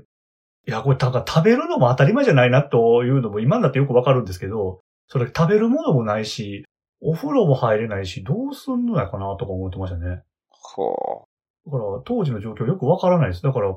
[0.66, 6.64] いや、これ、なんか食べるのも当たり前じゃないなというのも今になってよくわかるんですけど、それ食べるものもないし、
[7.00, 10.22] お風呂も入れないし、どうすんのやかなとか思ってましたね。
[10.50, 11.24] は
[11.66, 13.42] だから、当時の状況よくわからないです。
[13.42, 13.72] だから、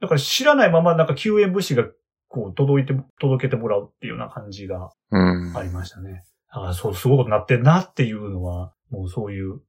[0.00, 1.84] だから知らないままなんか救援物資が
[2.28, 4.90] こう届いて、届けてもらうっていうような感じがあ。
[5.10, 5.18] う
[5.52, 5.56] ん。
[5.56, 6.24] ありましたね。
[6.48, 9.60] ああ、そう、すごいことになってんなっていうのは、もうそういう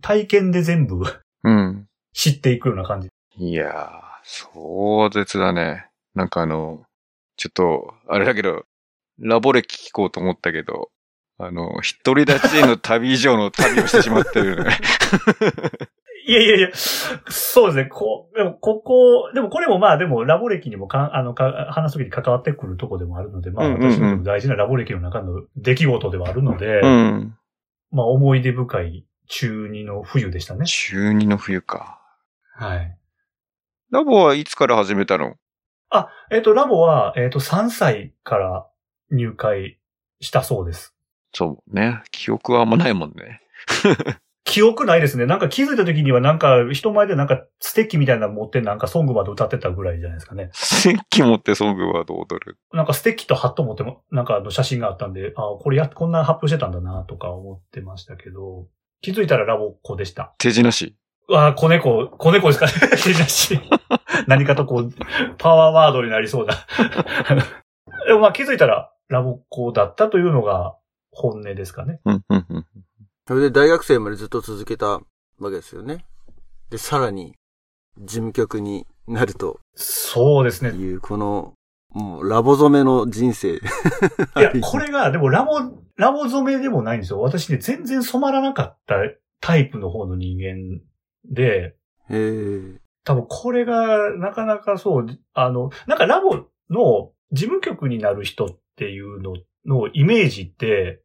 [0.00, 1.02] 体験で全部
[1.44, 1.86] うん。
[2.12, 3.08] 知っていくような感じ。
[3.36, 5.86] いやー、壮絶だね。
[6.14, 6.82] なんかあの、
[7.36, 8.64] ちょっと、あれだけど、
[9.18, 10.90] ラボ歴聞こうと思ったけど、
[11.38, 14.70] あの、独り立ちへの旅以上の旅をしてしまってるよね。
[16.26, 17.90] いやいやいや、そうですね。
[17.90, 27.36] こう、でもここ、でもこれもまあでもラボ歴にもかあのか話すときに関わってくるとこでもあるので、まあうんうんうん私にとっても大事なラボ歴の中の出来事ではあるので、うん。
[27.92, 30.66] まあ思い出深い中二の冬でしたね。
[30.66, 32.00] 中二の冬か。
[32.54, 32.96] はい。
[33.90, 35.36] ラボはいつから始めたの？
[35.90, 38.66] あ、えっ、と、ラボは、えっ、と、3歳から
[39.10, 39.78] 入会
[40.20, 40.94] したそうです。
[41.32, 42.02] そうね。
[42.10, 43.40] 記憶はあんまないもんね。
[44.44, 45.26] 記憶ないですね。
[45.26, 50.50] なんか気づいた時にはなんか人前でなんかステッキみたいなの持ってなんかソングまで歌ってたぐらいじゃないですかね。
[50.52, 58.68] 石器持ってソングはどう踊るなんかステッキとハット持っても、なんかあの写真があったんで、あこれや、こんな発表してたんだなとか思ってましたけど、
[59.06, 60.34] 気づいたらラボっ子でした。
[60.38, 60.96] 手品師。
[61.28, 62.72] うわあ、子猫、子猫ですかね。
[63.04, 63.60] 手出し。
[64.26, 64.92] 何かとこう、
[65.38, 66.54] パワーワードになりそうな。
[68.08, 70.74] でもまあ気づいたらラボっ子だったというのが
[71.12, 72.00] 本音ですかね。
[72.04, 72.66] うん、うん、うん。
[73.28, 75.02] それで大学生までずっと続けたわ
[75.38, 76.04] けですよね。
[76.70, 77.36] で、さらに、
[77.98, 80.70] 事務局になるとそうですね。
[80.70, 81.54] いう、この、
[81.96, 83.54] もう、ラボ染めの人生。
[83.54, 83.60] い
[84.36, 85.60] や、これが、でもラボ、
[85.96, 87.20] ラボ染めでもないんですよ。
[87.20, 88.96] 私ね、全然染まらなかった
[89.40, 90.82] タイプの方の人間
[91.24, 91.74] で。
[93.04, 101.02] 多分これがなかなかそう、あの、なんかラボの事務局になる人っていうののイメージって、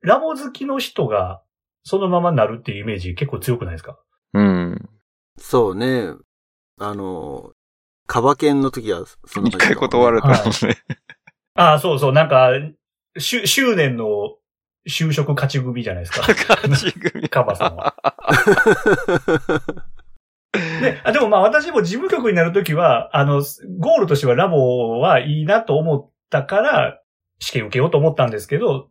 [0.00, 1.40] ラボ好きの人が
[1.84, 3.96] そのままなるっていうイメージ結構強くないですか？
[4.34, 4.88] うん。
[5.38, 6.14] そうね。
[6.80, 7.52] あの、
[8.06, 10.36] カバケンの時は、そんな一回断られたもん
[10.68, 10.76] ね。
[11.54, 12.50] ああ、そうそう、なんか、
[13.18, 14.36] しゅ執念の
[14.88, 16.26] 就職勝ち組じゃないですか。
[16.28, 17.28] 勝ち組。
[17.28, 17.94] カバさんは。
[20.52, 23.42] で、あでもまあ私も事務局になるときは、あの、
[23.78, 27.00] ゴールとしてはラボはいいなと思ったから、
[27.38, 28.88] 試験受けようと思ったんですけど、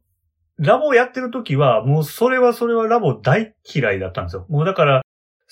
[0.58, 4.46] ラボをやってるときは、もうそれはそれはラボ大嫌いだったんですよ。
[4.50, 5.02] もうだから、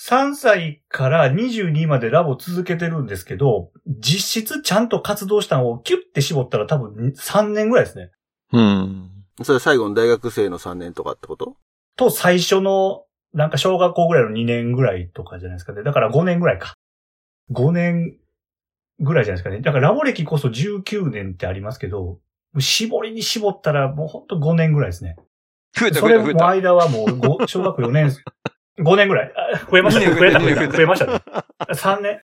[0.08, 8.12] 3歳から22までラボ続けてるんですけど、実質ちゃんと活動したのをキュッて絞ったら多分3年ぐらいですね。
[8.54, 9.10] うん。
[9.44, 11.58] それ最後の大学生の3年とかってこと？
[11.98, 15.84] と最初の、なんか小学校ぐらいの2年ぐらいとかじゃないですかね。
[15.84, 16.74] だから5年ぐらいか。
[17.52, 18.18] 5年
[19.00, 19.60] ぐらいじゃないですかね。
[19.60, 22.20] だからラボ歴こそ19年ってありますけど、
[22.58, 25.18] 絞りに絞ったらもうほんと5年ぐらいですね。
[25.78, 26.70] 増えたそれも増えた増えた。
[26.70, 28.16] 間はもうご小学校4年、
[28.80, 29.34] 5年ぐらい。
[29.36, 30.14] あ増えましたね。
[30.16, 30.60] 増えた増えた。
[30.60, 31.22] 増えた増えましたね。
[31.70, 32.22] 3年。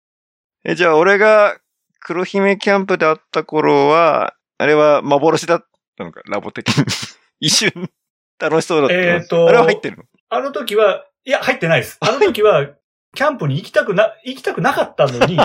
[0.64, 1.58] え、じゃあ俺が
[2.00, 5.64] 黒姫キャンプで会った頃は、あれは幻だっ
[5.96, 6.84] たのか、ラボ的に。
[7.40, 7.90] 一瞬、
[8.40, 9.00] 楽しそうだったの？
[9.00, 10.04] えーとあれは入ってるの？
[10.30, 11.98] あの時は、いや、入ってないです。
[12.00, 12.66] あの時は、
[13.14, 15.38] キャンプに行きたくな、行きたくなかったのに、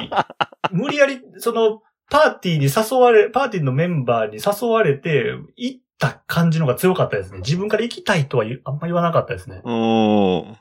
[0.71, 7.39] 無理やり、その、パーティーに誘われ、パーティーのメンバーに誘われて、行った感じのが強かったですね。
[7.39, 9.61] 自分から行きたいとはあんま言わなかったですね。
[9.63, 10.57] うーん。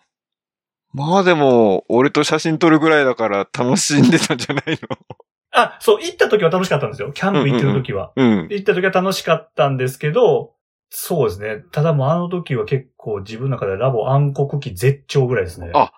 [0.93, 4.79] まあでも、俺と写真撮るぐらいだから楽しんでたんじゃない
[5.55, 7.13] あ、そう、行った時は楽しかったんですよ。
[7.13, 8.13] キャンプ行ってる時は。
[8.17, 8.49] のうん。
[8.51, 10.55] 行った時は楽しかったんですけど、
[10.91, 11.65] そうですね。
[11.73, 15.71] ただもうあの時は結構自分の中でラボ暗黒期絶頂ぐらいですね。
[15.75, 15.91] あ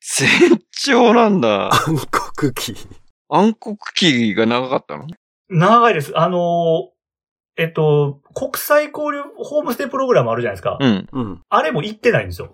[0.00, 0.26] 絶
[0.72, 1.70] 頂なんだ。
[1.70, 1.96] 暗
[2.38, 2.74] 黒期。
[3.28, 5.06] 暗黒期が長かったの？
[5.50, 6.12] 長いです。
[6.18, 6.98] あのー
[7.60, 10.78] えっと、国際交流ホームステイプログラムあるじゃないですか。
[10.80, 11.08] うん。
[11.12, 11.42] うん。
[11.48, 12.52] あれも行ってないんですよ。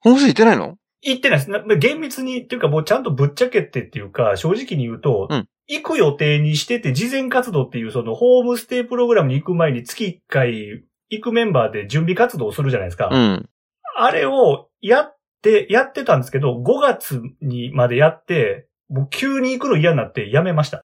[0.00, 0.76] 本数行ってないの？
[1.02, 1.50] 行ってないです。
[1.50, 13.08] な厳密に、っていうかもうちゃんとぶっちゃけてっていうか、正直に言うと、うん行く予定にしてて、事前活動っていうそのホームステイプログラムに行く前に月1回行くメンバーで準備活動をするじゃないですか。
[13.10, 13.48] うん。
[13.96, 20.82] あれをやって、やってたんですけど、5月にまでやって、もう急に行くの嫌になってやめました。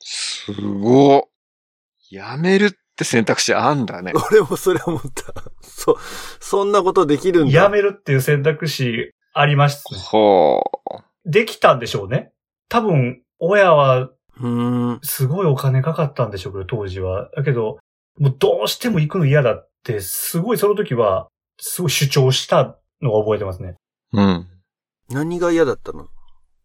[0.00, 1.22] すごっ。
[2.10, 2.72] やめるっ
[3.02, 4.12] て選択肢あんだね。
[4.30, 5.34] 俺もそれ思った。
[5.62, 5.96] そ、
[6.40, 7.52] そんなことできるんだ。
[7.62, 9.96] やめるっていう選択肢ありました。
[9.96, 10.62] ほ
[11.24, 12.32] できたんでしょうね。
[12.68, 15.00] 多分、親はうーん。
[15.02, 17.30] すごいお金かかったんでしょうけど、当時は。
[17.36, 17.78] だけど、
[18.18, 21.28] もうどうしても行くの嫌だって、すごいその時は、
[21.60, 23.76] すごい主張したのを覚えてますね。
[24.12, 24.20] う。
[24.20, 24.48] うん。
[25.08, 26.08] 何が嫌だったの？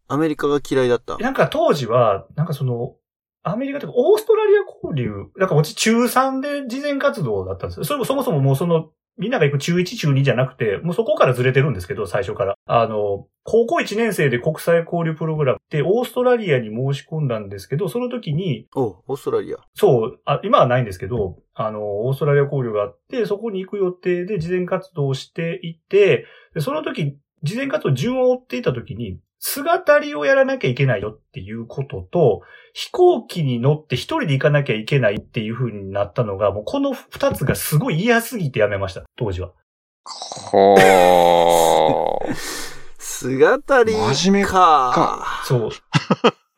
[0.08, 1.18] アメリカが嫌いだった？
[1.18, 2.94] なんか当時は、なんかその、
[3.42, 7.84] アメリカとかオーストラリア交流、なんかうち中3で事前活動だったんですよ。
[7.84, 12.54] それもそもそももうその、みんなが行く中1、中2じゃなくて、もうそこからずれてるんですけど、最初から。
[12.66, 19.58] あの、高校1年生で国際交流プログラムってオーストラリアに申し込んだんですけど、その時に、おオーストラリア。
[19.74, 39.52] そう、あ、今はないんですけど、あの、オーストラリア交流があって、そこに行く予定で事前活動をしていて、でその時、事前活動順を追っていた時に、姿りをやらなきゃいけないよっていうことと、飛行機に乗って一人で行かなきゃいけないっていう風になったのが、もうこの二つがすごい嫌すぎてやめました、当時は。
[40.04, 42.34] ほー。
[42.98, 45.42] 姿り真面目か。
[45.44, 45.70] そう。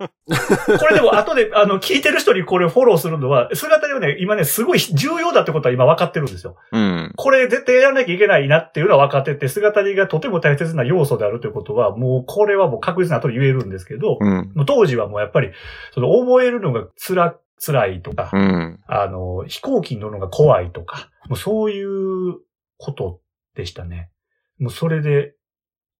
[0.78, 6.56] これでも後で、あの、聞いてる人にこれフォローするのは、姿りはね、今ね、すごい重要だってことは今分かってるんですよ。
[6.72, 7.12] うん。
[7.16, 14.52] これ絶対やらなきゃいけないなっていうのは分かってて、姿りがとても大切な要素であるということは、もうこれはもう確実な後で言えるんですけど、うん。
[14.54, 15.50] もう当時はもうやっぱり、
[15.92, 18.80] その覚えるのが辛、辛いとか、うん。
[18.86, 22.38] あの、飛行機に乗るのが怖いとか、もうそういう
[22.78, 23.20] こと
[23.54, 24.10] でしたね。
[24.58, 25.34] もうそれで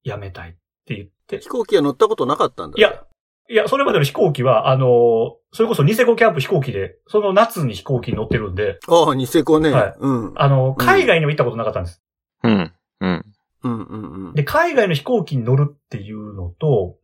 [0.03, 0.53] やめたいっ
[0.87, 1.49] て言って飛。
[1.49, 2.75] 行機は乗ったことなかったんだ。
[2.79, 3.05] いや、
[3.51, 9.71] いや、それまでの飛行機は、あの、それこそニセコキャンプ飛行機で、その夏に飛行機に乗ってるんで、ああ、ニセコね。
[9.71, 10.33] はいうん。
[10.37, 12.01] あの、海外にも行ったことなかったんです。
[12.45, 12.73] うん。
[13.01, 13.25] うん。
[13.65, 14.35] うんうんうん。
[14.35, 16.97] で、海外の飛行機に乗るっていうのと、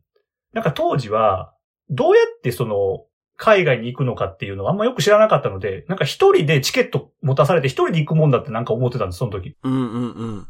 [0.53, 1.53] なんか当時は、
[1.89, 3.03] どうやってその、
[3.35, 9.55] 海外に行くのかっていうのはあんまよく知らなかったので、なんか一人でチケット持たされて一人で行くもんだってなんか思ってたんです、その時。
[9.63, 10.47] うんうんうん。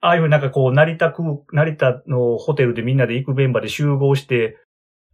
[0.00, 4.58] ああいうなんかこう、成田空、成田のホテルでみんなで行くメンバーで集合して、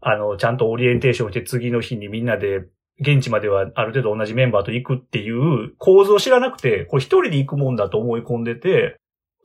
[0.00, 2.64] あの、ちゃんとオリエンテーションして次の日にみんなで、
[3.00, 8.96] 現地まではある程度同じメンバーと行くっていう構造を知らなくて、これ一人で行くもんだと思い込んでて、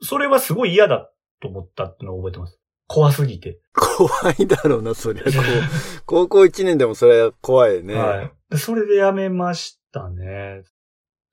[0.02, 2.60] それはすごい嫌だと思ったっていうのを覚えてます。
[2.86, 3.58] 怖すぎて。
[3.72, 5.24] 怖いだろうな、そりゃ。
[6.04, 7.94] 高校1年でもそれは怖いね。
[7.94, 8.32] はい。
[8.50, 10.62] でそれでやめましたね。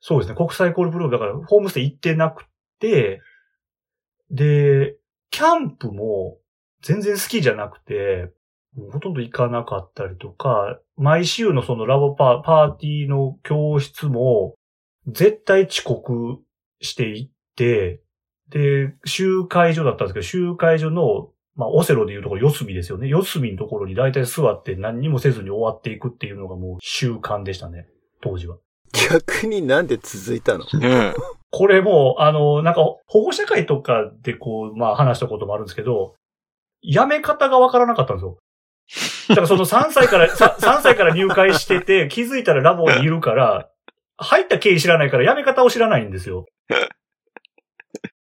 [0.00, 0.36] そうですね。
[0.36, 2.44] 国際コールプログラムだから、ホームステイ行ってなく
[2.80, 3.20] て、
[4.30, 4.96] で、
[5.30, 6.38] キャンプも
[6.82, 8.32] 全然好きじゃなくて、
[8.92, 14.54] ほとんど行かなかったりとか、毎週のそのラボパーパーティーの教室も、
[15.06, 16.38] 絶対遅刻
[16.80, 18.00] していって、
[18.50, 23.08] で、集会所だったんですけど、集会所の、まあ、オセロでいうところ、四隅ですよね。
[23.08, 27.86] 四隅のところに大体座って何にもせずに終わっていくっていうのがもう習慣でしたね。
[28.20, 28.56] 当時は。
[29.10, 30.64] 逆になんで続いたの？
[30.80, 31.14] ね
[31.50, 36.16] これも、あの、なんか、保護者会とかでこう、まあ話したこともあるんですけど、
[36.82, 38.38] やめ方がわからなかったんですよ。
[39.28, 43.70] だからその3歳から、さ3歳から入会してて、気づいたらラボにいるから、
[44.16, 46.46] 入った経緯知らないからやめ方を知らないんですよ。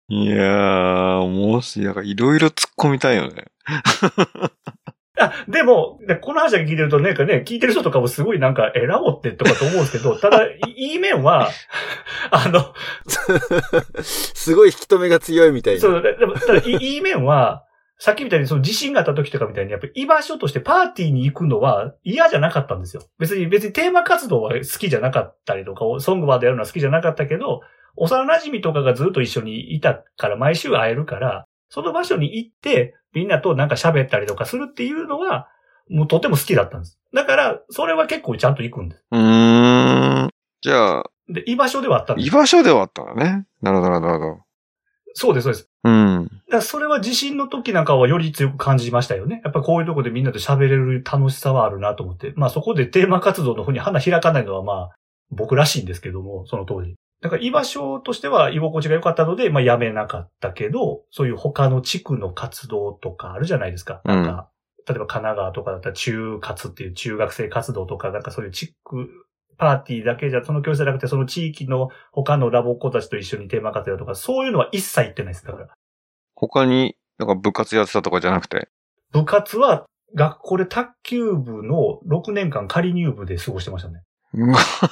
[0.09, 3.47] いやー、もし、なんかいろいろ突っ込みたいよね。
[5.19, 11.49] あ、でも、でこの話だけ聞いてるとなんかね、聞いてる人とかもすごいなんか、え、ラボってとかと思うんですけど、ただ、いいい面は、
[12.31, 12.75] あの、
[14.03, 15.81] すごい引き止めが強いみたいな。
[15.81, 17.65] そう、ででも、ただいい面は、
[17.99, 23.03] さっきみたいにその地震があった時とかみたいに、やっぱり居場所としてパーティーに行くのは嫌じゃなかったんですよ。
[23.19, 27.61] 別に、別にテーマ活動は好きじゃなかったりとか、ソングバーでやるのは好きじゃなかったけど、
[27.97, 35.49] 幼馴染とかがずっと一緒にいたから、毎週会えるから、その場所に行って、みんなとなんか喋ったりとかするっていうのは、
[35.89, 36.99] もうとても好きだったんです。
[37.13, 39.05] だから、それは結構ちゃんと行くんです。
[39.11, 40.31] うーん。
[40.63, 42.31] じゃあ、で、居場所ではあったんです居。
[42.31, 43.47] 場所ではあったのね。
[43.63, 44.44] なるほど、なるほど。
[45.14, 45.68] そうです、そうです。
[45.85, 46.31] うん。
[46.50, 49.40] だそれは地震の時なんかはより強く感じましたよね。
[49.44, 52.33] やっぱこういうとこでみんなと喋れる楽しさはあるなと思って。
[52.37, 54.96] まあそこでテーマ活動の方に花開かないのはまあ
[55.31, 56.96] 僕らしいんですけども、その当時。
[57.22, 64.03] だから居場所としては居心地が良かったので、まあやめなかったけど、そういう他の地区の活動とかあるじゃないですか。
[64.05, 64.50] なんか、
[64.87, 69.09] 例えば神奈川とかだったら中活っていう中学生活動とか、なんかそういう地区、
[69.57, 75.47] パーティーだけじゃ、その教室じゃなくて、その地域の他のラボっ子たちと一緒にテーマ活動とか、そういうのは一切言ってないです。
[75.47, 75.69] だから。
[76.35, 78.69] 他に、なんか部活やってたとかじゃなくて？
[79.12, 84.03] 部活は学校で卓球部の6年間仮入部で過ごしてましたね。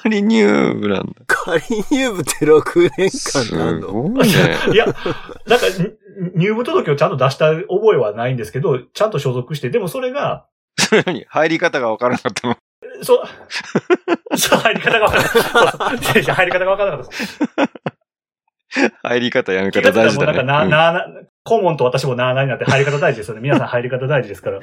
[0.05, 1.13] 仮入部なんだ。
[1.27, 3.93] 仮入部って6年す間なんの？
[3.93, 4.57] ごいね。
[4.73, 10.47] いや、なんかに入部届をちゃんと出した覚えはないんですけど、ちゃんと所属して、でもそれが、
[10.79, 12.57] それに入り方がわからなかったの？
[13.03, 15.91] そう、そう、入り方がわからなかった。
[16.03, 17.39] そうそう入り方がわからなかったです。
[19.03, 20.33] 入り方、やめ方大事だね。
[20.33, 21.07] なんかな、うんな、な、
[21.45, 23.41] 顧問と私もなあなになって入り方大事ですよね。
[23.41, 24.61] 皆さん入り方大事ですから。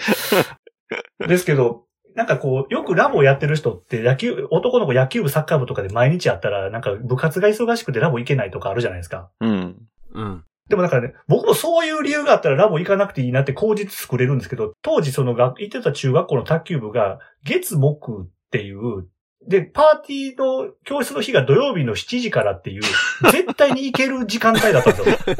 [1.28, 9.30] ですけど、なんかこう、よくラボやってる人って野球、男の子野球部、サッカー部とかで毎日やったら、なんか部活が忙しくてラボ行けないとかあるじゃないですか。
[9.40, 9.78] うん。
[10.14, 10.44] うん。
[10.70, 19.08] でもだからね、僕もそういう理由があったらラボ行かなくていいなって口実作れるんですけど、当時その学、行ってた中学校の卓球部が月木っていう、
[19.48, 22.82] で、パーティーの教室の日が土曜日の7時からっていう、
[23.32, 25.18] 絶対に行ける時間帯だったんですよ。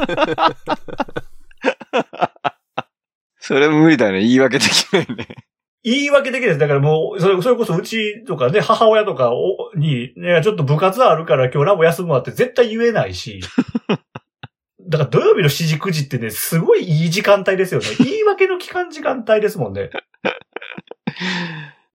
[3.38, 4.22] それ無理だね。
[4.22, 5.28] 言い訳できないね。
[5.84, 6.60] 言い訳的です。
[6.60, 13.42] だからもう、それそれこそうちとかね、母親とかをに、ね、ちょっと部活あるから今日ラボ休むわって絶対言えないし。
[14.90, 17.86] だから土曜日の7時9時ってね、すごいいい時間帯ですよね。
[18.00, 19.92] 言い訳の期間時間帯ですもんね。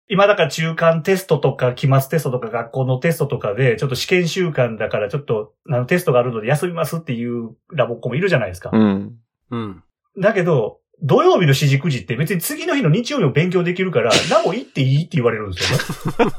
[0.09, 8.69] 今だから中間テストとか、期末テストとか学校のテストとかで、ちょっと試験週間だからちょっと、あのテストがあるので休みますっていうラボっ子もいるじゃないですか。
[8.71, 9.17] うん。
[9.49, 9.83] うん。
[10.19, 15.79] だけど、土曜日の4時9時って別に次の日の日曜日も勉強できるから、 ラボ行っていいって言われるんですよ
[16.27, 16.31] ね。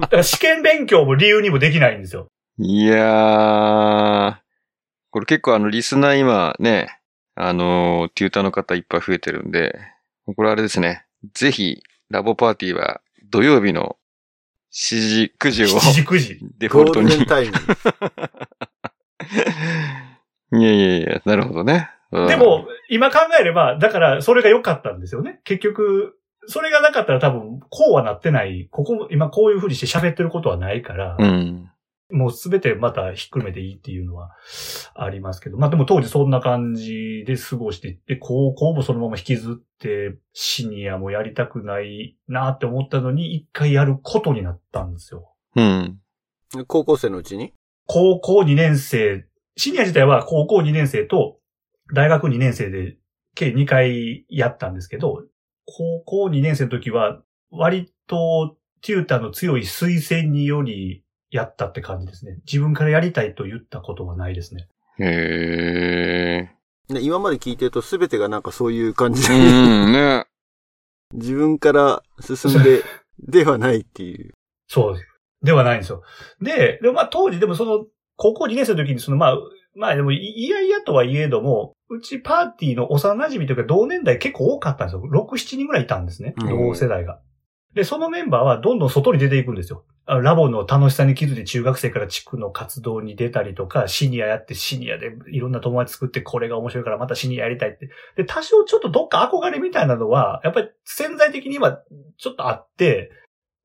[0.00, 2.26] だから試験勉強も理由にもできないんですよ。
[2.58, 4.43] いやー、
[5.14, 6.98] これ結構あの、リスナー今ね、
[7.36, 9.78] あのー、テューターの方いっぱい増えてるんで、
[10.34, 11.04] これあれですね。
[11.34, 13.00] ぜひ、ラボパーティーは
[13.30, 13.96] 土曜日の
[14.72, 16.40] 7時、9時を 7時9時。
[16.58, 17.10] デフォルトに。
[17.10, 17.52] ゴールデンタイム。
[20.60, 21.90] いやいやいや、なるほどね。
[22.10, 25.38] うんでも、今考えれば、だからそれが良かったんですよね。
[25.44, 31.70] 結局、それがなかったら多分、こうはなってない、ここも、今こういう風にして喋ってることはないから、うん。
[32.10, 34.30] もうすべてまたひっくるめていいっていうのは
[34.94, 45.34] ありますけど、まあでも当時そんな感じで過ごしていって、高校もそのまま引きずって、シニアもやりたくないなって思ったのに、一回やることになったんですよ。
[45.56, 45.98] うん。
[46.66, 47.52] 高校生のうちに？
[47.86, 49.26] 高校2年生、
[49.56, 51.38] シニア自体は高校2年生と
[51.94, 52.96] 大学2年生で
[53.34, 55.24] 計2回やったんですけど、
[55.66, 61.03] 高校2年生の時は割とテューターの強い推薦により
[61.34, 62.38] やったって感じですね。
[62.46, 64.68] 自分からやりたいと言ったことはないですね。
[65.00, 66.48] へ
[66.88, 69.28] ね今まで聞いてると全てがなんかそういう感じー。
[69.28, 70.26] で、うん、ね。
[71.12, 72.82] 自分から進んで
[73.18, 74.34] ではないっていう。
[74.68, 75.08] そうです。
[75.42, 76.04] ではないんですよ。
[76.40, 77.84] で、でもまあ当時でもその
[78.16, 79.38] 高校2年生の時にそのまあ、
[79.74, 85.02] まあでもいいやいやとはいえども、うちパーティーの幼馴染というか同年代結構多かったんですよ。
[85.02, 86.34] 6、7人ぐらいいたんですね。
[86.38, 87.20] うん同世代が。
[87.74, 89.84] で、そのメンバーはどんどん外に出ていくんですよ。
[90.06, 97.88] ラボの楽しさに気づいて中学生から地区の活動に出たりとか、シニアやってシニアでいろんな友達作ってこれが面白いからまたシニアやりたいって。
[98.16, 101.82] で、多少ちょっとどっか憧れみたいなのは、やっぱり潜在的には
[102.18, 103.10] ちょっとあって、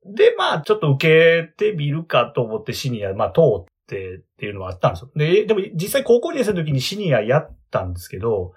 [0.06, 5.10] で、まあちょっと受けてみるかと思ってシニア、まあ通ってっていうのはあったんですよ。
[5.14, 8.54] で、でも実際高校2年生の時にシニアやったんですけど、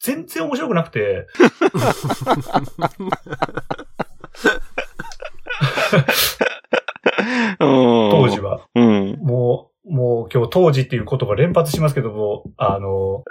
[0.00, 1.28] 全然面白くなくて、
[7.58, 8.40] 当当時。
[8.40, 8.66] は。
[8.74, 9.18] うん。
[9.22, 13.24] もう、もう今日当時っていう言葉連発しますけども、あの、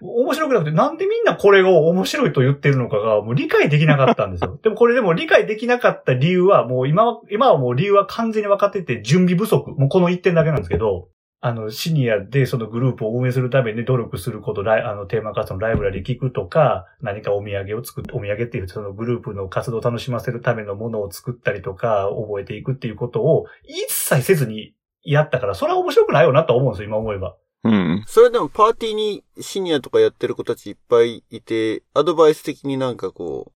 [0.00, 4.58] 面白くなくて、なんでみんなこれを面白いと言ってるのかがもう理解できなかったんですよ。
[4.64, 9.72] でもこれでも理解できなかった理由は、もう今は、今はもう理由は完全に分かってて準備不足。
[9.72, 11.08] もうこの一点だけなんですけど、
[11.42, 27.36] あの、シニアでそのグループを運営するために努力すること、ライあの、テーマ活動のライブラリ聞くとか、何かお土産を作って、お土産っていうそのグループの活動を楽しませるためのものを作ったりとか、覚えていくっていうことを一切せずにやったから、それは面白くないよなと思うんですよ、今思えば。
[27.64, 28.04] うん。
[28.06, 33.52] それでもパーティーにシニアとかやってる子たちいっぱいいて、アドバイス的になんかこ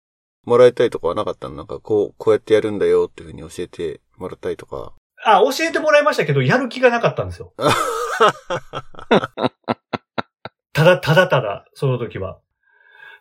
[0.47, 1.57] う、もらいたいとかはなかったの？
[1.57, 4.93] なんかこう、こうやってやるんだよっていうふうに教えてもらったりとか。
[5.25, 7.55] あ、教えてもらいましたけど、やる気がなかったんですよ。
[10.73, 12.39] ただ、ただただ、その時は。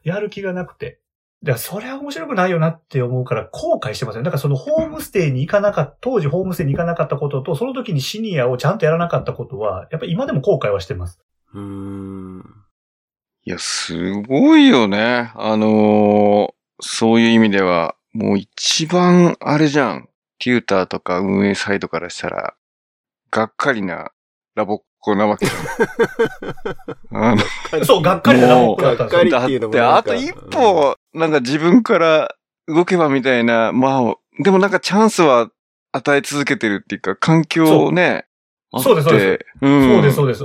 [0.03, 0.99] やる気がなくて。
[1.43, 4.23] だからそれは面白くないよなって思うから後悔してますよ。
[4.23, 11.19] だからそのホームステイに行かなかった、当時ホームステイに行かなかったことと、その時にシニアをちゃんとやらなかったことは、やっぱり今でも後悔はしてます。
[11.53, 12.43] うーん。
[13.43, 15.31] いや、すごいよね。
[15.35, 20.09] あのーそういう意味では、もう一番あれじゃん。
[20.41, 22.55] テューターとか運営サイドからしたら、
[23.29, 24.11] がっかりな
[24.55, 27.23] ラボっ子なわけじゃん。
[27.31, 29.59] あのそう、がっかりなラボックだったんですよ。
[29.59, 32.35] だって、あと一歩、なんか自分から
[32.67, 35.49] 動けばみたいな、まあ、でもなんかチャンスは
[35.91, 38.25] 与え続けてるっていうか、環境をね、
[38.79, 39.65] そうですそうですす。
[39.65, 39.93] うん。
[39.93, 40.43] そうです、そうです。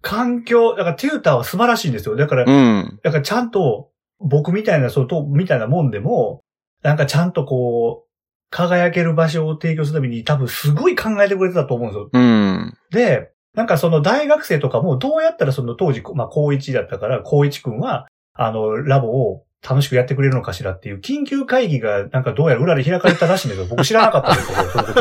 [0.00, 2.14] 環境、だからテューターは素晴らしいんですよ。
[2.14, 3.00] だから、うん。
[3.02, 6.42] だからちゃんと、僕みたいな、そうと、みたいなもんでも、
[6.82, 8.13] なんかちゃんとこう、
[8.50, 12.08] 輝ける場所を提供するために多分すごい考えてくれてたと思うんですよ。
[12.12, 12.74] うん。
[12.90, 23.66] で、なんかその大学生とかもどうやったらその当時、まあ高一だったから、高一くんは、あの、ラボを楽しくやってくれるのかしらっていう緊急会議がなんかどうやら裏で開かれたらしいんですよ。
[23.68, 24.94] 僕知らなかったんですけど、その時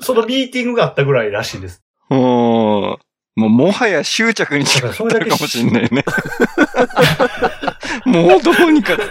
[0.02, 1.82] そのミーティングがあったぐらいらしいです。
[2.10, 2.18] うん。
[2.18, 2.98] も
[3.36, 6.04] う、もはや執着に近だからそれだけかもしんないね。
[8.04, 9.02] もうどうにかって。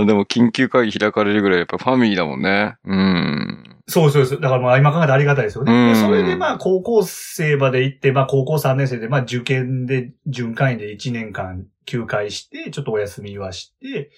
[0.00, 2.76] うん、でも緊急会議開かれるぐらいやっぱファミリーだもんね。
[2.84, 3.76] うん。
[3.86, 4.40] そうそうです。
[4.40, 5.72] だからまあ今考えてありがたいですよね。
[5.72, 14.10] うんでそれでまあ高校生まで行って、まあ高校3年生でまあ受験で準会員で1年間休会して、ちょっとお休みはして、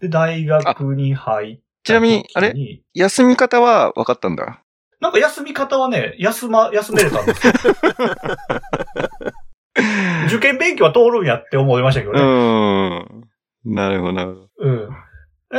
[0.00, 2.52] で大学に入ったちなみに、あれ？
[2.54, 4.62] れ休み方は分かったんだ？
[5.00, 7.52] なんか休み方はね、休ま、休めれたんですよ。
[10.26, 12.20] 受験勉強は通るんやって思いましたけどうね。
[12.98, 13.27] ん。
[13.74, 14.48] なるほど、なるほど。
[14.58, 14.88] うん。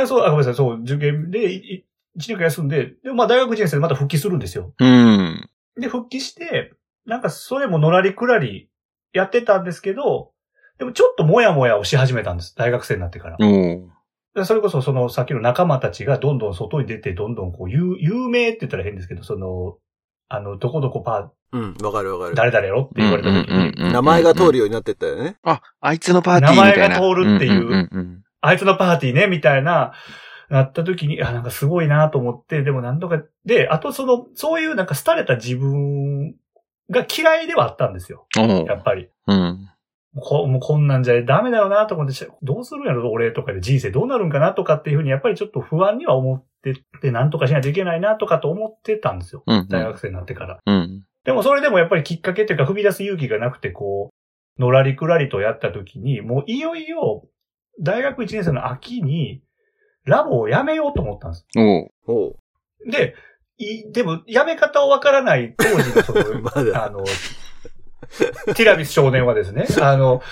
[0.00, 4.74] えそう、あ、ごめんなさい、そう、受験で、一年間休んで、で、まあ大学1年生でまた復帰するんですよ。
[4.78, 5.48] うん。
[5.78, 6.72] で、復帰して、
[7.06, 8.68] なんかそれものらりくらり
[9.12, 10.32] やってたんですけど、
[10.78, 12.54] でもちょっともやもやをし始めたんです。
[12.56, 13.36] 大学生になってから。
[13.40, 13.90] おう
[14.34, 19.76] でそれこそそのさっきの仲間たちがどんどん外に出て、どんどんこう、有有名って言ったら変ですけど、その、
[20.28, 22.34] あの、どこどこパうん、わかるわかー、る。
[22.34, 25.36] 誰々やろって言われた時に、うん名前が通るようになってったよね。
[25.42, 26.88] あ、あいつのパーティーみたいな。
[26.88, 29.92] 名前が通るっていうんんうんあいつのパーティーね、みたいな、
[30.48, 36.34] なった時に、あ、なんかすごいなと思って、でもなんとか、で、あとその、そういうなんか廃れた自分
[36.90, 38.26] が嫌いではあったんですよ。
[38.36, 39.08] やっぱり。
[39.26, 39.68] うん。
[40.12, 49.44] もうこもうこんなんじゃダメだよなと思って、どうするんやろ、俺とかで人生どうなるんかなとかっていうふうに、やっぱりちょっと不安には思ってて、なんとかしないといけないなとかと思ってたんですよ。
[49.46, 49.68] うん。
[49.68, 50.58] 大学生になってから。
[50.66, 51.04] うん。
[51.24, 54.10] でもそれでもやっぱりきっかけっていうか踏み出す勇気がなくて、こ
[54.58, 57.28] う、のらりくらりとやった時に、もういよいよ、
[57.80, 59.42] 大学1年生の秋に、
[60.04, 61.46] ラボを辞めようと思ったんです。
[62.06, 62.36] お
[62.90, 63.14] で、
[63.58, 66.42] い、でも、辞め方をわからない当時のそう。
[66.72, 66.82] の。
[66.84, 67.04] あの、
[68.54, 70.22] ティラミス少年はですね、あの、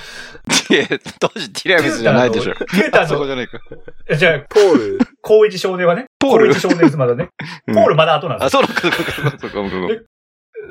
[1.20, 2.54] 当時ティラミスじゃないでしょ。
[2.54, 3.60] テュータあそこーの、じゃないか。
[4.08, 4.98] えじゃあ、ポール。
[5.20, 7.28] 高一少年はね、ポール高一少年です、まだね。
[7.66, 8.62] うんポールまだ後なんであ、すよ。
[8.66, 10.02] そうか、そうか、そうか、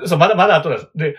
[0.05, 0.91] そうまだまだ後なんです。
[0.95, 1.15] で、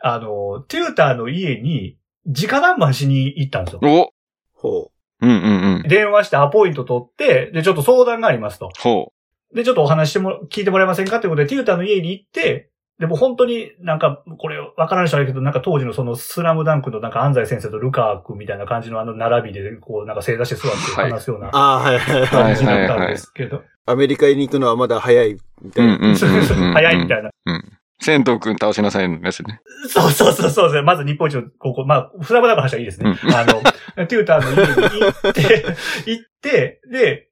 [0.00, 1.96] あの、テューターの家に、
[2.26, 3.80] 直談判しに行ったんですよ。
[3.82, 4.12] お
[4.54, 4.90] ほ
[5.20, 5.36] うんうん
[5.76, 5.88] うん。
[5.88, 8.70] 電話してアポイント取って、で、ちょっと相談がありますと。
[8.78, 9.12] ほ
[9.54, 20.78] で、ちょっとお話しても、聞いてもらえませんかってことで、テューターの家に行って、でも本当になんか、これわからない人はいるけど、なんか当時のそのスラムダンクのなんか安西先生とルカ君みたいな感じのあの並びで、こうなんか正座して座って
[21.12, 22.28] 話すようなああ、はいはいはい。
[22.28, 25.96] 感じだったんですけど、アメリカに行くのはまだ早いみたいな。
[25.96, 27.30] 早いみたいな。
[27.46, 27.77] うん。
[28.00, 29.60] 仙道くん倒しなさいのやつね。
[29.88, 30.82] そうそうそうそう。
[30.82, 33.18] まず日本一の高校、まあ、フラムダンクの話はいいですね。
[33.22, 35.66] うんあの、テューターの家に行って、
[36.06, 37.28] 行って、で、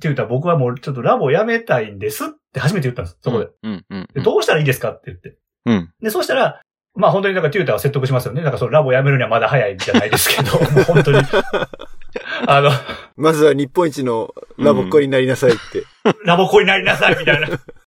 [0.00, 3.18] テューター僕はもうちょっとラボ辞めたいんですって初めて言ったんです。
[3.20, 3.48] そこで。
[3.62, 5.36] うんうんでどうしたらいいですかって言って。
[5.66, 5.90] うん。
[6.00, 6.62] で、そうしたら、
[6.94, 8.42] まあ本当になんかテューターは説得しますよね。
[8.42, 11.18] なんかそのラボ辞めるにはまだ早いじゃないですけど、 もう本当に。
[12.46, 12.70] あの、
[13.16, 15.84] まずは日本一のラボっ子になりなさいって。
[16.24, 17.48] ラボ子になりなさいみたいな。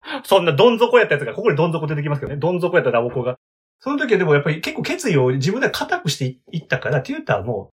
[0.25, 2.39] そんなどん底やったやつが、ここでどん底出てきますけどね。
[2.39, 3.39] どん底やったラボ子が。
[3.81, 7.71] その時はでもやっぱり結構決意を自分で固くしていったから、テューターも、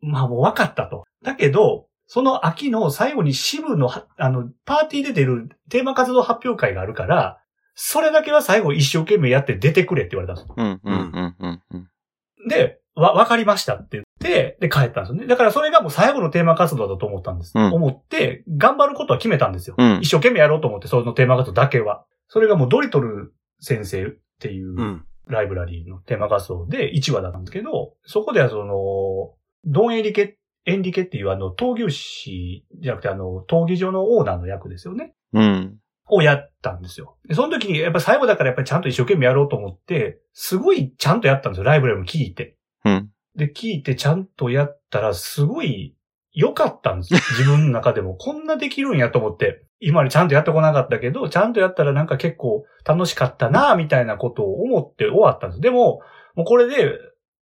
[0.00, 1.04] まあもう分かったと。
[1.22, 7.40] だけど、その秋の最後に支部のは、あの、パーティーで出るテーマ活動発表会があるから、
[7.74, 10.54] それだけは最後一生懸命やって出てくれって言われたんです。
[10.56, 12.48] うんうんうんうんうん。
[12.48, 15.26] で、わ、わかりましたってて、で帰ったんですよね。
[15.26, 17.52] だからそれがもう最後のテーマ活動だと思ったんです。
[17.54, 19.76] うん思って、頑張ることは決めたんですよ。
[19.78, 22.04] うん一生懸命やろうと思って、そのテーマ活動だけは。
[22.28, 35.14] それがもうドリトル先生っていううんライブラリーのテーマ活動で1話だったんですけど、そこではその、ドンエリケ、エンリケっていうあの、闘牛士じゃなくてあの、闘技場のオーナーの役ですよね。
[35.32, 35.76] うん。
[36.10, 37.16] をやったんですよ。
[37.28, 41.64] で、その時にやっぱり最後だからやっぱりちゃんと一生懸命やろうと思って、すごいちゃんとやったんですよ。
[41.64, 42.56] ライブラリーも聞いて。
[42.84, 43.10] うん。
[43.38, 45.94] で、聞いてちゃんとやったら、すごい
[46.32, 47.20] 良かったんですよ。
[47.38, 48.16] 自分の中でも。
[48.16, 49.64] こんなできるんやと思って。
[49.80, 55.60] 今までちゃんとやってこなかったけど、ちゃんとやったらなんか結構楽しかったなみたいなことを思って終わったんです。
[55.60, 56.00] でも、
[56.34, 56.98] もうこれで、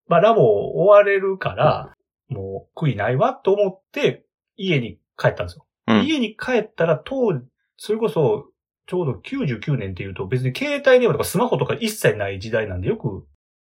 [0.07, 1.95] まあラボ終われるから、
[2.29, 4.27] もう悔いないわと思って、
[4.57, 5.67] 家に帰ったんですよ。
[5.89, 7.47] うん家に帰ったら、当時、
[7.79, 8.51] それこそ、
[8.87, 13.27] ちょうど99年っていうと別に携帯電話とかスマホとか一切ない時代なんでよく、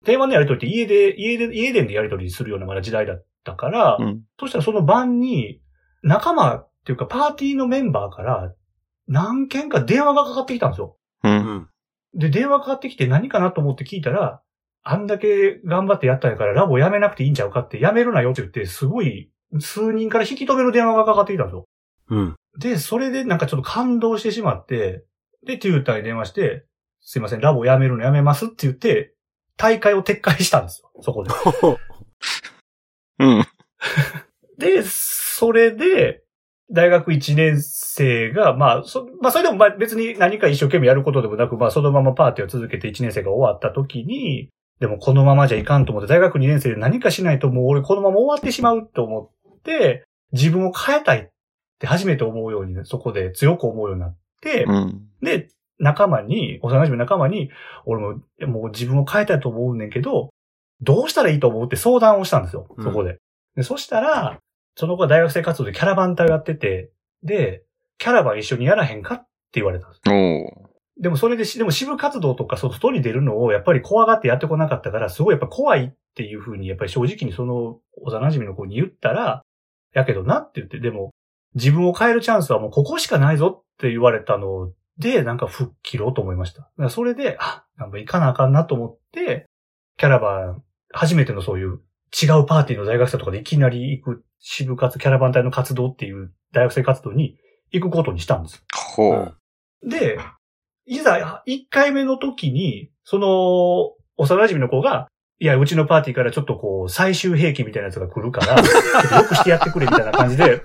[0.04, 4.22] 電話のやり取りって家で、家で、家電でやり取りするようなまだ時代だったから、うん。
[4.38, 5.60] そしたらその晩に、
[6.02, 8.52] 仲間っていうかパーティーのメンバーから
[9.08, 10.96] 何件か電話がかかってきたんですよ。
[11.22, 11.28] う。
[11.28, 11.68] うんん。
[12.14, 14.40] で、電話かかってきて何かなと思って聞いたら、
[14.82, 21.64] あんだけ頑張ってやったんやからラボやめなくていいんちゃうかって、やめるなよって言って、すごい数人から引き止める電話がかかってきたんですよ。
[22.10, 22.36] うん。
[22.58, 25.04] で、それでなんかちょっと感動してしまって、
[25.46, 26.66] で、テューターに電話して、
[27.00, 29.13] すいません、ラボやめるのやめますって言って、
[29.56, 31.30] 大会を撤回したんですよ、そこで。
[33.20, 33.44] うん。
[34.58, 36.22] で、それで、
[36.70, 44.48] 大学1年生が、まあ、そ、まあ、それでもまあ別に何か一生懸命やることでもなく、まあ、そのままパーティーを続けて1年生が終わった時に、
[44.80, 51.28] でもこのままじゃいかんと思って、大学2年生で何かしないともう俺このまま終わってしまうと思って、自分を変えたいっ
[51.78, 55.02] て初めて思うように、そこで強く思うようになって、うん。
[55.22, 55.48] で、
[55.78, 57.50] 仲間に、幼馴染の仲間に、
[57.84, 60.30] 俺も、もう自分を変えたいと思うねんけど、
[60.80, 63.18] どうしたらいいと思うって相談をしたんですよ、そこで。
[63.56, 64.38] でそしたら、
[64.76, 66.90] その子は大学生活動でキャラバン隊をやってて、
[67.22, 67.62] で、
[67.98, 70.00] キャラバン一緒にやらへんかって言われたんです。
[71.00, 79.42] でもそれでし、でも支部活動とか外に出るのをやっぱり怖がってやってこなかったから、すごいやっぱ怖いっていうふうに、やっぱり正直にその幼馴染の子に言ったら、
[79.92, 81.12] やけどなって言って、でも
[81.54, 86.60] 自分を変えるチャンスはもうここしかないぞって言われたので、なんか吹っ切ろうと思いました。
[86.60, 89.46] だからそれで、あ、なんか行かなあかんなと思って、
[89.96, 91.80] キャラバン、初めてのそういう
[92.22, 97.36] 違うパーティーの大学生とかでいきなり行く支部活、キャラバン隊の活動っていう大学生活動に
[97.72, 98.62] 行くことにしたんです。
[98.96, 99.36] ほう。
[99.82, 100.18] で、
[100.86, 105.08] いざ、1回目の時に、その、幼馴染の子が、
[105.40, 108.54] いや、うちのパーティーからちょっとこう、最終兵器みたいなやつが来るから、
[109.18, 110.60] よくしてやってくれみたいな感じで、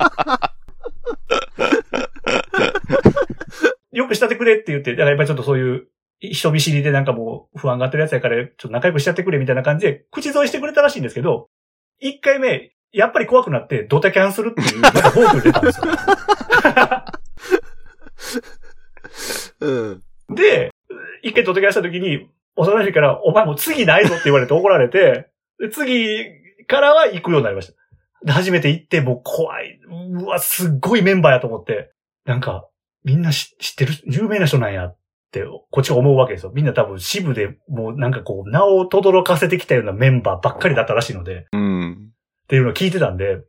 [4.00, 5.88] よくしててくれって言って、だからやっぱりちょっとそういう、
[6.22, 11.50] 人見知りでなんかもう不安がってるやつやから、ちょっと仲良くしちゃってくれみたいな感じで、口添えしてくれたらしいんですけど、
[12.02, 15.86] 1回目、やっぱり怖くなってドタキャンするっていう、またフォーク出たんですよ。
[19.62, 20.02] うん。
[20.36, 20.72] で、
[21.24, 25.30] 一回ドタキャンした時に、幼馴染から、お前もう次ないぞって言われて怒られて、
[25.60, 26.26] で次
[26.68, 27.74] からは行くようになりました。
[28.26, 29.80] で初めて行って、もう怖い。
[29.88, 31.92] うわ、すっごいメンバーやと思って、
[32.26, 32.68] なんか、
[33.04, 34.98] みんな知知ってる、有名な人なんやっ
[35.32, 36.52] て、こっちが思うわけですよ。
[36.54, 42.12] みんな多分支部でもうなんかこう、名を轟かせてきたようなメンバーばっかりだったらしいので、うん。
[42.44, 43.42] っていうのを聞いてたんで、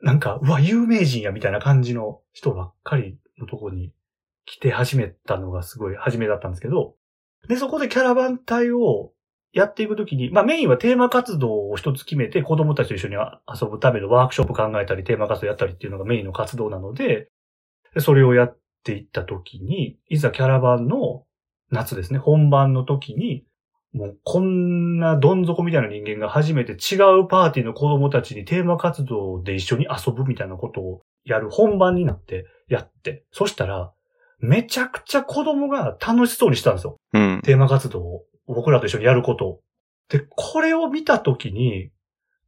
[0.00, 3.92] なんか、うわ、有名人やみたいな感じの人ばっかりのとこに
[4.44, 6.94] 来て始めたのがすごい初めだったんですけど、
[7.48, 9.12] で、そこでキャラバン隊を
[9.52, 17.28] やっていくときに、まあメインはテーマ活動を一つ決めて子供たちと一緒に遊ぶためのワークショップ考えたりテーマ活動やったりっていうのがメインの活動なので、
[17.94, 18.58] でそれをやっ
[18.88, 21.24] ていったときに、いざキャラバンの
[21.70, 23.44] 夏ですね、本番の時に、
[23.92, 33.92] もうこんなどん底みたいな人間が初めて違うパーティーの子供たちにテーマ活動で一緒に遊ぶみたいなことをやる本番になってやって、そしたら、
[34.38, 36.96] めちゃくちゃ子供が楽しそうにしたんですよ。
[37.12, 37.42] うん。
[37.42, 39.60] テーマ活動を僕らと一緒にやることを。
[40.08, 41.90] で、これを見たときに、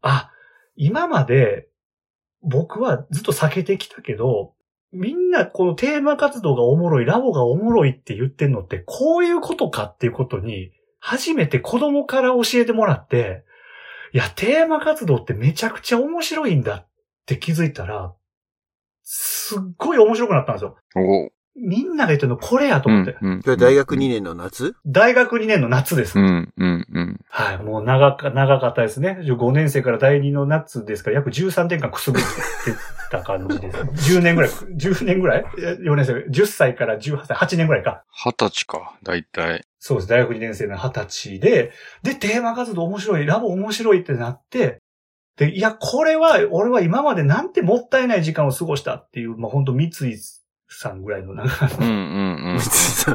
[0.01, 0.31] あ、
[0.77, 1.69] 今まで
[2.43, 4.55] 僕はずっと避けてきたけど、
[4.93, 13.45] みんなこのテーマ活動がおもろい、ラボがおもろいって言ってんのってこういうことかっていうことに、初めて子供から教えてもらって、
[14.13, 16.89] いや、テーマ活動ってめちゃくちゃ面白いんだっ
[17.27, 18.13] て気づいたら、
[19.03, 20.77] すっごい面白くなったんですよ。
[21.57, 23.17] おみんなが言ってるのこれやと思って。
[23.21, 23.43] うん。
[23.43, 24.75] それは大学2年の夏？
[24.87, 26.19] 大学2年の夏です。
[26.19, 27.21] うん、うん、うん。
[27.29, 29.19] はい、もう長か、長かったですね。
[29.23, 32.29] 5年生から第2の夏ですから、約13年間くすぶって
[33.11, 33.79] た感じです。
[34.17, 38.05] 10年ぐらい、10年ぐらい ?4 年生、10歳から18歳、8年ぐらいか。
[38.11, 39.65] 二十歳か、大体。
[39.79, 40.09] そうです。
[40.09, 41.73] 大学2年生の20歳で、
[42.03, 44.79] で、テーマ活動面白い、ラボ面白いってなって、
[45.37, 49.91] で、いや、これは、俺は今までなんてもったいない時間を過ごしたっていう、まあ、本当三井
[50.71, 52.61] さんぐらいの、なんか、うん、うん、うん。
[52.61, 53.07] ス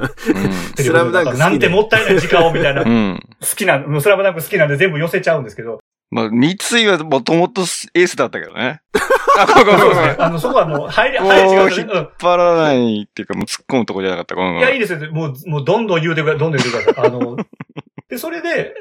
[0.92, 2.96] ラムダンク好きねなんてもったいない時間をみたいな、好うん。
[2.96, 3.20] うん。
[3.56, 5.80] きな、もうスラムダンク好きなんで全部寄せちゃうんですけど、
[6.12, 8.82] まあ、三井はもともとエースだったけどね。
[9.38, 10.22] あ、ごめんごめんごめん。
[10.22, 14.36] あの、そこはもう、入り、入り違う引っ張らないっていうか、もう突っ込むとこじゃなかった。
[14.36, 14.78] ごめんごいや、い。
[14.78, 15.12] いですよ。
[15.12, 16.40] もう、もう、どんどん言うてください。
[16.40, 17.08] どんどん言うてください。
[17.08, 17.38] あの、
[18.10, 18.74] で、それで、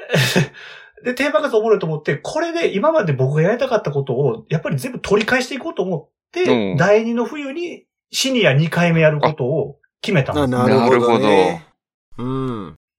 [1.05, 7.85] で、テーマ活動おもろいと思って、これで今まで僕がやりたかったことを、やっぱり全部取り返していこうと思って、うん第二の冬に
[8.15, 10.45] シニア2回目やることを決めたんです。
[10.45, 11.67] あなるほど、ね。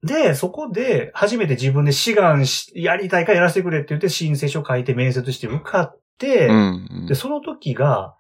[0.03, 7.05] で、そこで、初めて自分で志願し、やりたいからやらせてくれって言って申請書書いて面接して受かって、うん。
[7.07, 8.16] で、その時が、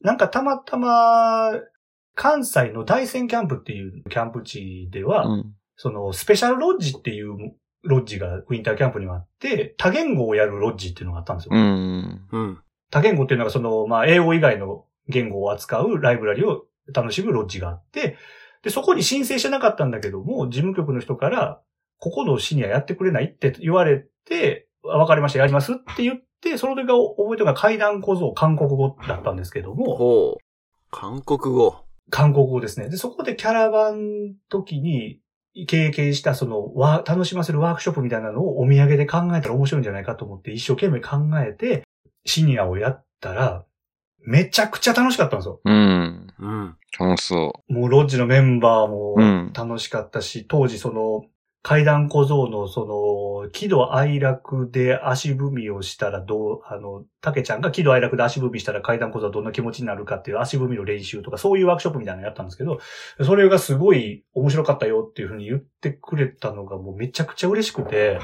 [0.00, 1.52] なんかたまたま、
[2.16, 5.54] 関西の大山キャンプっていうキャンプ地では、うん。
[5.76, 11.52] その、スペシャルロッジっていうロッジがウィンターキャンプにはあって、多言語をやるロッジっていうのがあったんですよ。
[11.54, 12.28] うん。
[12.32, 12.58] うん。
[12.90, 18.16] 多言語っていうのがその、まあ、英語以外の言語を扱うライブラリを楽しむロッジがあって、
[18.62, 21.60] で、そこに申請してなかったんだけども、事務局の人から、
[21.98, 30.40] ここのシニアやってくれないって言われて、あわかりました、やりますって言って、その時が覚えてるのが階段小僧、韓国語だったんですけども、ほう。
[30.90, 31.76] 韓国語。
[32.10, 32.88] 韓国語ですね。
[32.88, 35.20] で、そこでキャラバン時に
[35.66, 41.84] 経験したそのわ、楽しませるワークショップみたいなのをお土産で考えたら面白いんじゃないかと思って一生懸命考えて、
[42.24, 43.64] シニアをやったら、
[44.22, 45.60] めちゃくちゃ楽しかったんですよ。
[45.64, 46.26] うん。
[46.38, 46.76] うん。
[46.98, 51.24] 楽しそもうロッジのメンバーもうん楽しかったし、当時その、
[51.62, 62.80] 階段小僧のその、喜怒哀楽で足踏みをしたらどう、あの、たけちゃんが喜怒哀楽で足踏みしたら階段小僧はどんな気持ちになるかっていう足踏みの練習とかそういうワークショップみたいなのやったんですけど、
[63.22, 68.20] それがすごい面白かったよっていうふうに言ってくれたのがもうめちゃくちゃ嬉しくて、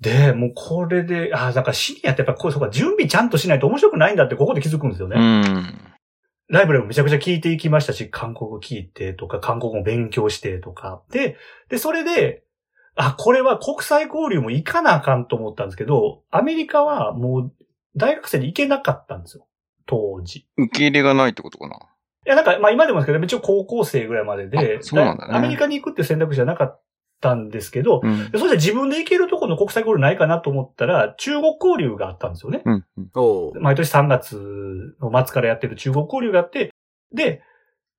[0.00, 5.10] で、もうこれで、ああ、だからシニアってやっぱこう、そうか、準備ちゃんとしないと面白くないんだってここで気づくんですよう。
[5.10, 5.16] ね。
[5.16, 5.92] うん。
[6.48, 11.02] ライブラリもめちゃくちゃ聞いていきましたし、韓国語聞いてとか、韓国語勉強してとか。
[11.10, 11.36] で、
[11.68, 12.42] で、それで、
[12.96, 17.52] あ、これは国際交流も行かなあかんと思ったんですけど、アメリカはもう
[17.94, 19.46] 大学生で行けなかったんですよ。
[19.86, 20.40] 当時。
[20.40, 21.78] い受け入れがないってことかな。
[22.30, 26.82] や、なんか、まあ今でもですけど、一応高校生ぐらいまでで、あそうなんだねアメリカに行くっていう選択肢じゃなかっ
[27.20, 28.30] たんですけど、うん。
[28.30, 32.62] でそして自分で行けるところの国際交流ないかなと思ったら、中国交流があったんですよね。
[32.64, 32.84] うん。
[32.96, 33.62] うん。
[33.62, 36.72] 毎年3月の末からやってる中国交流があって、
[37.14, 37.42] で、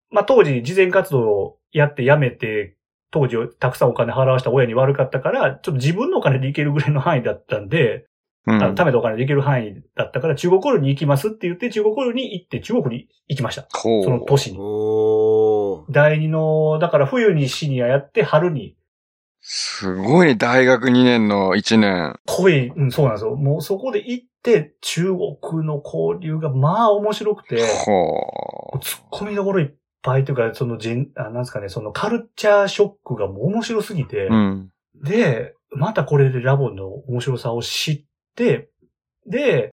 [0.09, 2.75] まあ当時、事前活動をやって辞めて、
[3.11, 8.05] 当時たくさんお金払わした親に悪かったから、ちょっと自分のお金で行けるぐらいの範囲だったんで、
[8.47, 8.57] うん。
[8.57, 13.67] 貯めたお金で行ける範囲だったから、中国交流に行きますって言って、中国交流に行って、中国に行きました。
[13.69, 14.57] その年に。
[15.91, 18.75] 第二の、だから冬にシニアやって、春に
[19.41, 22.19] すごいね、大学2年の1年。
[22.27, 23.35] 濃い、うん、そうなんですよ。
[23.35, 29.71] もうそこで行って、中国の交流がまあ面白くて、ほツッコミどころいっ
[30.03, 34.33] ぱいというか、そのジェン、あなんですかね、そのカルチャーショックがもう面白すぎて、う。
[34.33, 34.69] うん。
[35.03, 38.03] で、またこれでラボの面白さを知っ
[38.35, 38.69] て、
[39.27, 39.71] で、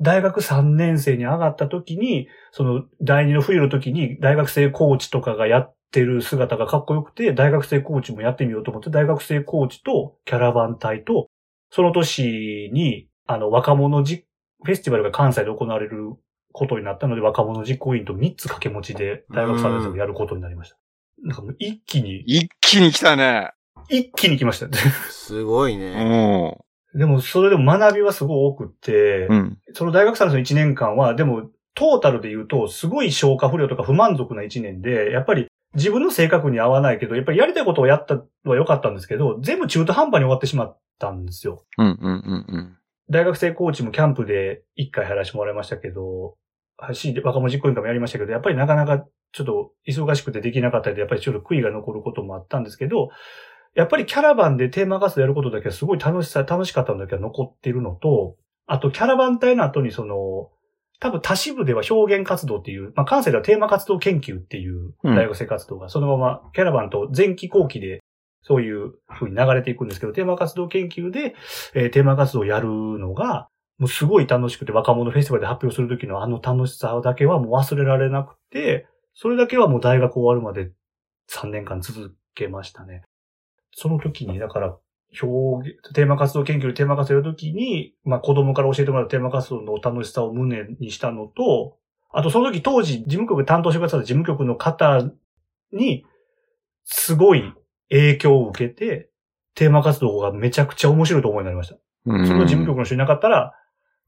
[0.00, 11.28] 大学3年生に上がった時に、その第二の冬の時に大学生コーチとかがやってる姿がかっこよくて、大学生コーチもやってみようと思って、大学生コーチとキャラバン隊と、
[11.70, 14.24] その年に、あの、若者じ、
[14.64, 16.14] フェスティバルが関西で行われる
[16.52, 20.76] ことになったので、若者実行委員と3つ掛け持ちで大学3年生をやることになりました。
[21.22, 23.50] なんかもう一気に、一気に来たね。
[23.88, 24.68] 一気に来ました。
[25.10, 26.54] すごいうね。
[26.94, 26.98] ん。
[26.98, 29.58] でも、それでも学びはすごい多くって、うん。
[29.74, 41.64] その大学3年生の1年間は、でも、トータルで言うと、すごい消化不良とか不満足な1年で、やっぱり、自分の性格に合わないけど、やっぱりやりたいことをやったのは良かったんですけど、全部中途半端に終わってしまったんですよ。
[41.76, 42.76] うんうんうんうん。
[43.10, 46.36] 大学生コーチもキャンプで一回やらせてもらいましたけど、
[46.78, 53.10] 走り、若者実行委員会もやりましたけど、やっぱりなかなかちょっと忙しくてできなかったりで、やっぱりちょっと悔いが残ることもあったんですけど、
[53.74, 60.50] やっぱりキャラバンでテーマ活動やることだけはすごい楽しさ、楽しかったのだけは残っているのと、あとキャラバン隊の後にその、
[61.00, 68.00] 多分他支部では表現活動っていう、まあ関西ではテーマ活動研究っていう大学生活動がそのままキャラバンと前期後期で
[68.42, 71.34] そういう風に流れていくんですけど、テーマ活動研究で、
[71.74, 80.72] えーテーマ活動をやるのが、もうすごい楽しくて若者フェスティバルで発表するときのあの楽しさだけはもう忘れられなくて、それだけはもう大学終わるまで
[81.30, 83.02] 3年間続けましたね。
[83.72, 84.76] その時に、だから、
[85.20, 91.76] 表現、テーマ活動研究でテーマ活動やるときに、まあ子供から教えてもらったテーマ活動の楽しさを胸にしたのと、
[92.10, 95.00] あとその時当時事務局担当してくださった事務局の方
[95.72, 96.04] に、
[96.84, 97.52] すごい
[97.90, 99.10] 影響を受けて、
[99.54, 101.76] テーマ活動がめちゃくちゃ面白いと思いになりました。
[102.06, 103.54] うんその事務局の人いなかったら、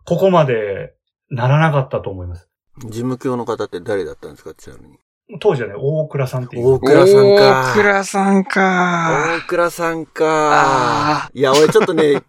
[0.07, 0.94] ここまで
[1.28, 2.48] ならなかったと思います。
[2.78, 4.98] 事務局の方って誰だったんですかちなみに？
[5.39, 6.68] 当時はね、大倉さんっていう。
[6.74, 9.39] 大倉さんか大倉さんか。
[9.39, 11.31] 大倉さんあか。
[11.33, 12.22] いや、俺ちょっとね、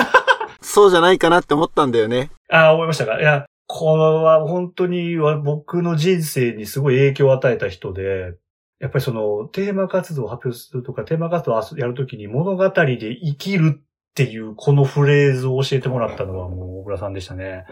[0.60, 2.30] そうじゃないかなって思ったんだよね。
[2.50, 3.18] ああ、思いましたか？
[3.20, 8.34] いや、これは本当に僕の人生にすごい影響を与えた人で、
[8.80, 13.82] やっぱりそのテーマ活動を発表するとか、テーマ活動をやるときに物語で生きるっ
[14.14, 17.64] ていうこのフレーズを教えてもらったのはもう大倉さんでしたね。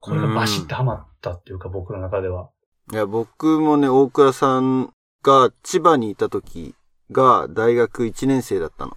[0.00, 2.50] これがバシッてハマったっていうか、僕の中では。
[2.90, 6.74] いや、僕もね、大倉さんが千葉にいた時
[7.10, 8.96] が大学1年生だったの。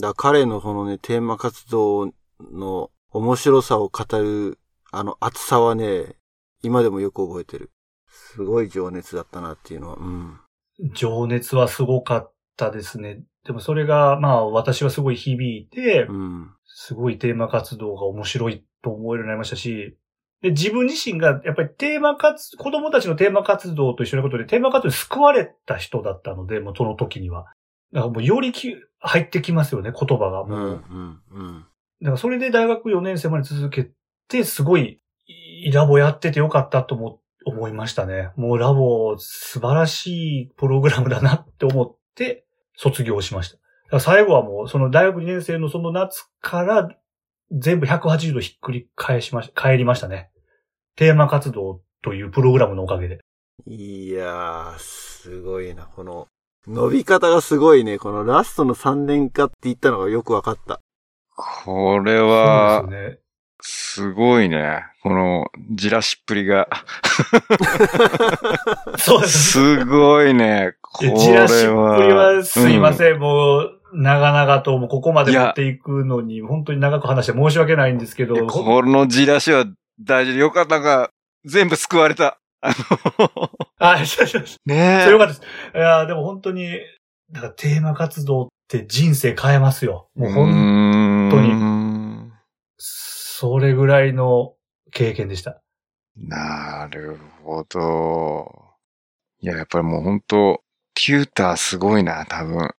[0.00, 2.12] だから彼のそのね、テーマ活動
[2.52, 4.58] の面白さを語る、
[4.90, 6.16] あの熱さはね、
[6.62, 7.70] 今でもよく覚えてる。
[8.08, 10.40] すごい情熱だったなっていうのは、うん。
[10.92, 13.22] 情熱はすごかったですね。
[13.44, 16.50] でもそれが、まあ私はすごい響いて、うん。
[16.66, 19.96] すごいテーマ活動が面白いと思えるようになりましたし、
[20.42, 27.46] で、自分自身がやっぱりテーマ活、子供たちのテーマ活動と一緒なことで、テーマ活動に救われた人だったので、もうその時には。
[27.92, 30.42] だからもうよりき入ってきますよね、言葉が。
[30.42, 31.66] うん、もううん、うん。
[32.02, 33.90] だからそれで大学4年生まで続け
[34.28, 35.00] て、すごい、
[35.72, 38.30] ラボやっててよかったと思、思いましたね。
[38.36, 42.44] もうラボ素晴らしいプログラムだなって思って
[42.76, 43.56] 卒業しまし
[43.90, 44.00] た。
[44.00, 46.88] 最後はもうその大学2年生のその夏から
[47.50, 50.30] 全部180度ひっくり返しまし、帰りましたね。
[50.96, 53.20] テーマ活動というプログラムのおかげで。
[53.66, 55.86] いやー、すごいな。
[55.86, 56.28] この、
[56.66, 57.98] 伸び方がすごいね。
[57.98, 60.80] このラストの3年化って言ったのがよくわかった。
[61.34, 63.18] これはすね。
[63.60, 64.84] すごいね。
[65.02, 66.68] この、じらしっぷりが。
[68.98, 69.52] そうです。
[69.52, 70.74] すごいね。
[70.80, 71.16] これは。
[71.16, 79.64] じらしっぷりはすいません、もう、長々ともうここまで持っていくのに、本当に長く話して申し訳ないんですけどこのじらしは
[80.00, 81.10] 大事でよかったが、
[81.44, 82.38] 全部救われた。
[82.60, 85.42] あの、あ、そうそうそうねそれよかったです。
[85.74, 86.68] いや、でも本当に、
[87.30, 90.08] だからテーマ活動って人生変えますよ。
[90.14, 92.30] もう本当にに。
[92.78, 94.54] それぐらいの
[94.90, 95.62] 経験でした。
[96.16, 98.52] なるほど。
[99.40, 100.60] いや、やっぱりもう本当
[100.94, 102.70] テューターすごいな、多分。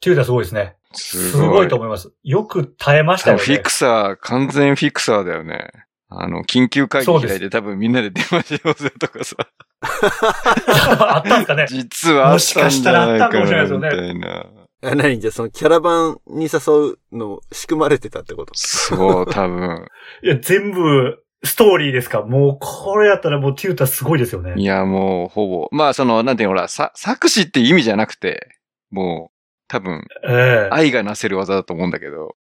[0.00, 0.76] テューターすごいですね。
[0.92, 2.12] すすごいと思います。
[2.22, 3.42] よく耐えましたよね。
[3.42, 5.70] フィクサー、完全フィクサーだよね。
[6.08, 9.36] あの、緊急会議開いて多分みんなで電話しようぜとかさ。
[9.82, 11.66] あったんかね。
[11.68, 14.46] 実はあったんじゃないかな、もしかしたらあったかもしれないですよねみたいな。
[14.90, 16.48] あ、何じゃあそのキャラバンに誘
[17.12, 18.52] うの仕組まれてたってこと？
[18.54, 19.86] そう、多分。
[20.24, 22.22] いや、全部、ストーリーですか？
[22.22, 24.54] もう、これやったらもうテューターすごいですよね。
[24.56, 25.68] いや、もう、ほぼ。
[25.70, 28.48] まあ、その、なんていうの、ほら、さ作詞って意味じゃなくて、
[28.90, 29.37] もう、
[29.68, 32.36] 多分、ええ愛がなせる技だと思うんだけど、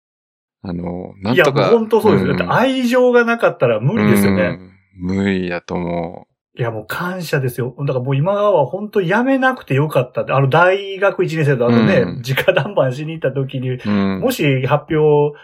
[0.62, 1.66] あの、なんとか。
[1.66, 2.34] 本当そうですよ。
[2.34, 4.42] んだって愛情がなかったら無理ですよね。
[4.42, 7.74] うん無理だと思いや、もう感謝ですよ。
[7.80, 10.32] だからもう今は本当やめなくてよかったって。
[10.32, 13.76] あの、大学1年生とあとね、うん直談判しに行った時に。
[14.20, 15.36] もし発表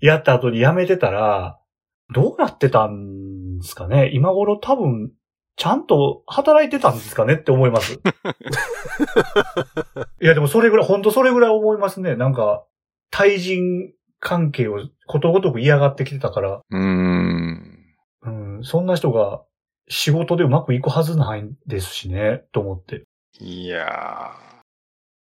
[0.00, 1.58] やった後に辞めてたら、
[2.14, 5.10] どうなってたんですかね今頃多分、
[5.56, 7.94] ちゃんと働いてたんですかねって思います。
[10.20, 12.14] いや、でもそれぐらい、本当それぐらい思いますね。
[12.14, 12.66] なんか、
[13.10, 17.72] 対人関係をことごとく嫌がってきてたから、うーん。
[18.22, 19.42] うん、そんな人が
[19.88, 23.04] 仕事でうまくいくはずないですしね、と思って。
[23.40, 24.32] いやー。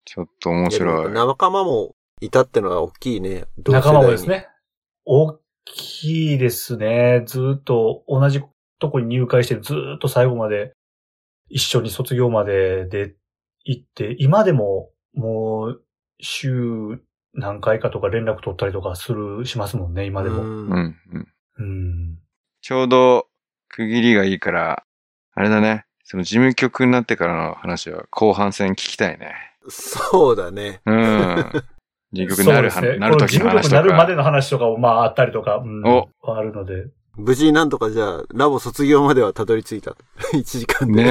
[0.05, 1.13] ちょっと面白い。
[1.13, 3.47] 仲間もいたってのは大きいね。
[3.67, 4.29] 仲に間もです。
[4.29, 4.47] ね。
[5.05, 7.25] 大きいですね。
[7.27, 8.43] ずっと同じ
[8.81, 10.73] とこに入会してずっと最後まで
[11.49, 13.15] 一緒に卒業までで
[13.65, 15.83] 行って、今でももう
[16.21, 17.01] 週
[17.35, 20.43] 何回かとか連絡取ったりとかする、しますもんね、今でも。
[20.43, 21.29] うんうん、うん。
[21.59, 22.19] うん。
[22.63, 23.27] ちょうど
[23.69, 24.85] 区切りがいいから、
[25.35, 25.85] あれだね。
[26.05, 29.33] その事務局になってからの話は後半戦聞きたいね。
[29.69, 30.81] そうだね。
[30.85, 31.53] うん。
[32.13, 32.99] 事務局になる,、そうですね。
[32.99, 33.83] なるこの事務局時の話とか。
[33.83, 36.87] になるまでの話とかもまああったりとか、うん、あるので。
[37.17, 39.97] 無事なんとかじゃあ、ラボ卒業まではたどり着いた。
[40.33, 41.05] 1時間で。
[41.05, 41.11] ね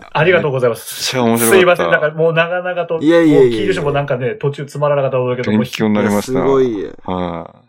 [0.00, 0.04] え。
[0.12, 0.52] ありがとうう。
[0.52, 1.04] ございまめっす。
[1.10, 1.90] ちゃ面白かったすいません。
[1.90, 6.42] なんかもう長々と、いやいやいやいやもなんかね、途中つまらなかったと思うけど、もう勉強になりましすた。
[6.42, 6.90] ごい。
[7.04, 7.62] は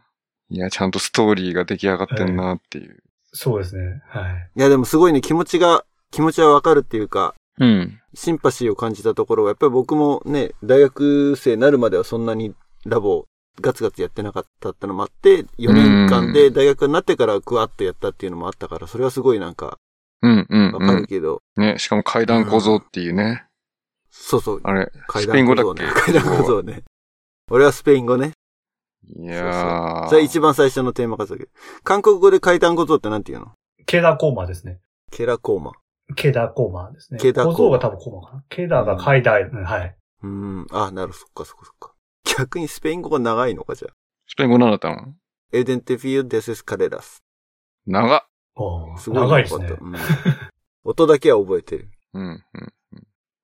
[0.50, 2.98] い、いや、ちゃんとストーリーが出来上がってんなっていう。
[3.34, 4.02] そうですね。
[4.10, 4.50] はい。
[4.56, 8.00] いやでもすごいね、気持ちが、気持ちはわかるっていうか、うん。
[8.14, 12.54] シンパシーを感じたところは、やっぱり僕もね、大学生になるまではそんなに
[12.86, 13.26] ラボ
[13.60, 19.78] ガツガツやってなかったってのもあって、4年間で大学になってからグワッとやったっていうのもあったから、それはすごいなんか
[20.22, 21.02] うんうんわかうん。
[21.02, 23.46] るけど、ね、しかも階段小僧っていうね。
[24.10, 25.84] そうそう、あれ、階スペイン語だっけ？
[25.84, 25.90] ね。
[25.94, 26.84] 階段小僧ね。
[27.52, 28.32] 俺はスペイン語ね。
[29.16, 30.10] いやー。
[30.10, 31.46] それ一番最初のテーマかだけ？
[31.46, 31.50] ど。
[31.84, 33.52] 韓国語で階段小僧ってなんて言うの？
[33.86, 34.80] ケダコーマですね。
[35.12, 35.72] ケラコーマ。
[36.16, 37.20] ケダコーマですね。
[37.20, 38.44] ケダコーマ小僧が多分コーマかな？
[38.50, 39.96] ケダが階段、うんはい。
[40.24, 40.68] うーん。
[40.72, 41.94] あ、なるそっかそっかそっか。
[42.38, 43.94] 逆にスペイン語が長いのか、じゃあ。
[44.28, 45.14] スペイン語なんだったの？
[45.54, 47.24] エデンテフィーデスエスカレラス。
[47.86, 48.22] 長っ。
[49.00, 49.96] すごい長いですねうん
[50.84, 51.90] 音だけは覚えてる。
[52.14, 52.44] うん、うん、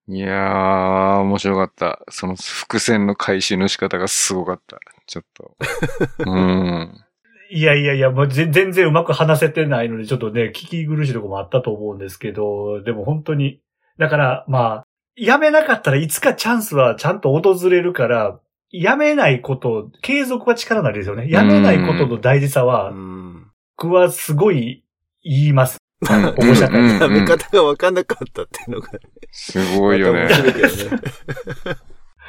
[0.08, 0.14] うん。
[0.14, 2.02] いやー、面白かった。
[2.08, 4.78] その伏線の回収の仕方がすごかった。
[5.06, 5.56] ちょっと。
[6.24, 7.04] うん。
[7.50, 13.60] いやいやいや、もうぜ全然うまく話せてないので、ちょっとね、聞き苦しいところもあったと思うんですけど、でも本当に、
[13.98, 14.86] だから、まあ、
[15.16, 18.40] やめなかったらいつかチャンスはちゃんと訪れるから、
[18.76, 21.30] やめないこと、継続は力なりですよね。
[21.30, 23.46] やめないことの大事さは、うん。
[23.76, 24.84] 僕はすごい
[25.22, 25.76] 言います。
[25.76, 28.90] うん保護者会うん やめ方が分かんなかったっていうのが。
[29.30, 30.28] すごいよね。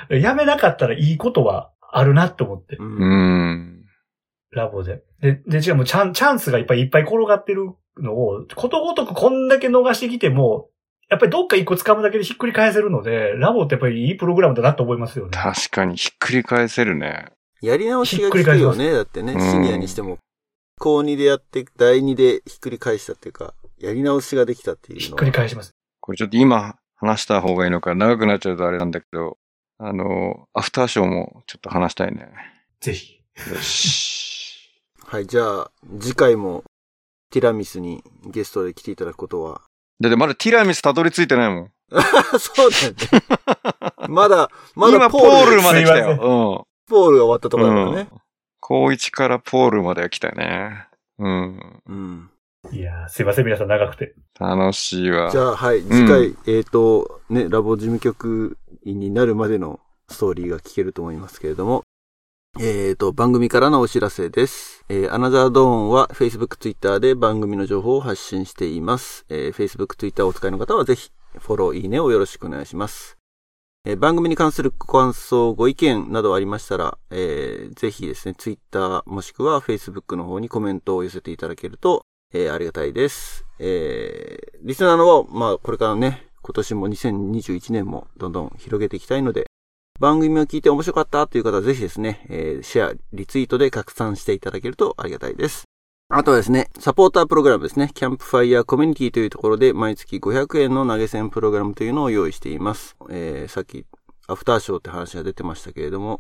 [0.10, 2.78] やめなかったらいいことはあるなって思って。
[4.52, 5.02] ラボで。
[5.20, 10.70] で、で、違う、もうチャンチャンスがいっぱいいっぱい転がってるのを、ことごとくこんだけ逃してきても、
[11.10, 15.32] やっぱりどっか一個掴むだけでひっくり返せるので、ラボってやっぱりいいプログラムだなと思いますよね。
[15.32, 17.28] 確かにひっくり返せるね。
[17.62, 18.92] やり直しが効くよね。
[18.92, 20.18] だってね、うんシニアにしても。
[20.80, 25.02] 高2でやって、第2でひっくり返したっていうか、やり直しができたっていうのは。
[25.02, 25.72] ひっくり返します。
[26.02, 29.38] これちょっと今話した方がいいのか長くなっちゃうとあれなんだけど、
[29.78, 32.30] あの、アフターショーもちょっと話したいね。
[32.80, 33.22] ぜひ。
[33.52, 34.82] よし。
[35.06, 36.64] はい、じゃあ、次回も、
[37.32, 39.62] ティラミスにゲストで来ていただくことは。
[40.00, 41.72] だってまだティラミスたどり着いてないもん。
[42.40, 44.08] そうだよね。
[44.10, 46.68] まだ、まだ今ポポールールまで来たすいませよ。
[46.88, 47.64] ポールが終わったとうん。
[47.64, 48.10] ころだからね。
[48.12, 48.22] うん
[48.68, 50.88] 高一からポールまでは来たよね。
[51.20, 51.82] うん。
[51.86, 52.32] うん。
[52.72, 54.16] いやーすいません、皆さん長くて。
[54.40, 55.38] 楽しいわじ。
[55.38, 59.80] ゃあ、はい、次回、えっ、と、ね、ラボ事務局員になるまでの
[60.10, 61.84] ストーリーが聞けると思いますけれども、
[62.58, 64.86] えっ、と、番組からのお知らせです。
[64.88, 69.26] えー、アナザードーンは Facebook、Twitter で番組の情報を発信しています。
[69.28, 73.18] えー、Facebook、Twitter をお使いの方はぜひ、フォロー、いいねをよろしくお願いします。
[73.84, 83.46] えー番組に関するご感想、ご意見などありましたら、えーぜひですね、Twitter もしくは Facebook の方にコメントを寄せていただけると、えーありがたいです。
[83.60, 89.46] えーリスナーの、まあ、これからね、今年も2021年もどんどん広げていきたいので、
[90.00, 95.64] 番組を聞いて面白かったという方はぜひですね、えーシェア、リツイートで拡散していただけるとありがたいです。
[96.10, 97.90] あとはですね、サポータープログラムですね。
[97.94, 102.96] キャンプファイヤーコミュニティというところで毎月500円の投げ銭プログラムというのを用意しています。
[103.10, 103.86] えーさっき
[104.28, 106.20] アフターショーって話が出てましたけれども、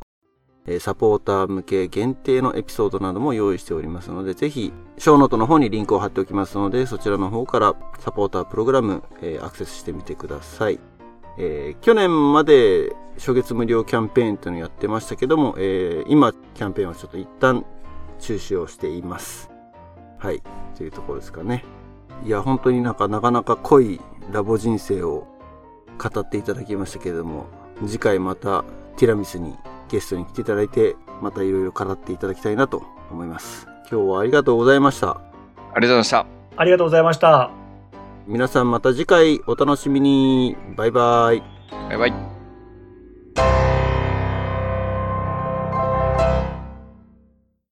[0.67, 10.80] えサポーター向け限定のエピソードなども用意しておりますので、ぜひ、ショーノートの方にリンクを貼っておきますので、そちらの方からサポータープログラム、えーアクセスしてみてください。
[11.38, 17.66] えー去年まで初月無料キャンペーンというのをやってましたけども、えー今、キャンペーンはちょっと一旦
[18.20, 19.49] 中止をしています。
[20.18, 20.41] はい。
[20.76, 21.63] というところですかね。
[22.24, 24.01] いや、本当になんかなかなか濃い
[24.32, 25.28] ラボ人生を
[25.97, 27.45] 語っていただきましたけれども、
[27.86, 28.63] 次回また
[28.97, 29.55] ティラミスに
[29.89, 33.68] ゲストに来ていただいて、またいろいろ語っていただきたいなと思います。
[33.89, 35.11] 今日はありがとうございました。
[35.11, 35.22] あり
[35.63, 36.26] がとうございました。
[36.57, 37.51] ありがとうございました。
[38.28, 40.55] 皆さんまた次回お楽しみに。
[40.76, 41.43] バイバイ。
[41.89, 42.34] バイバイ。
[43.36, 43.74] Bye.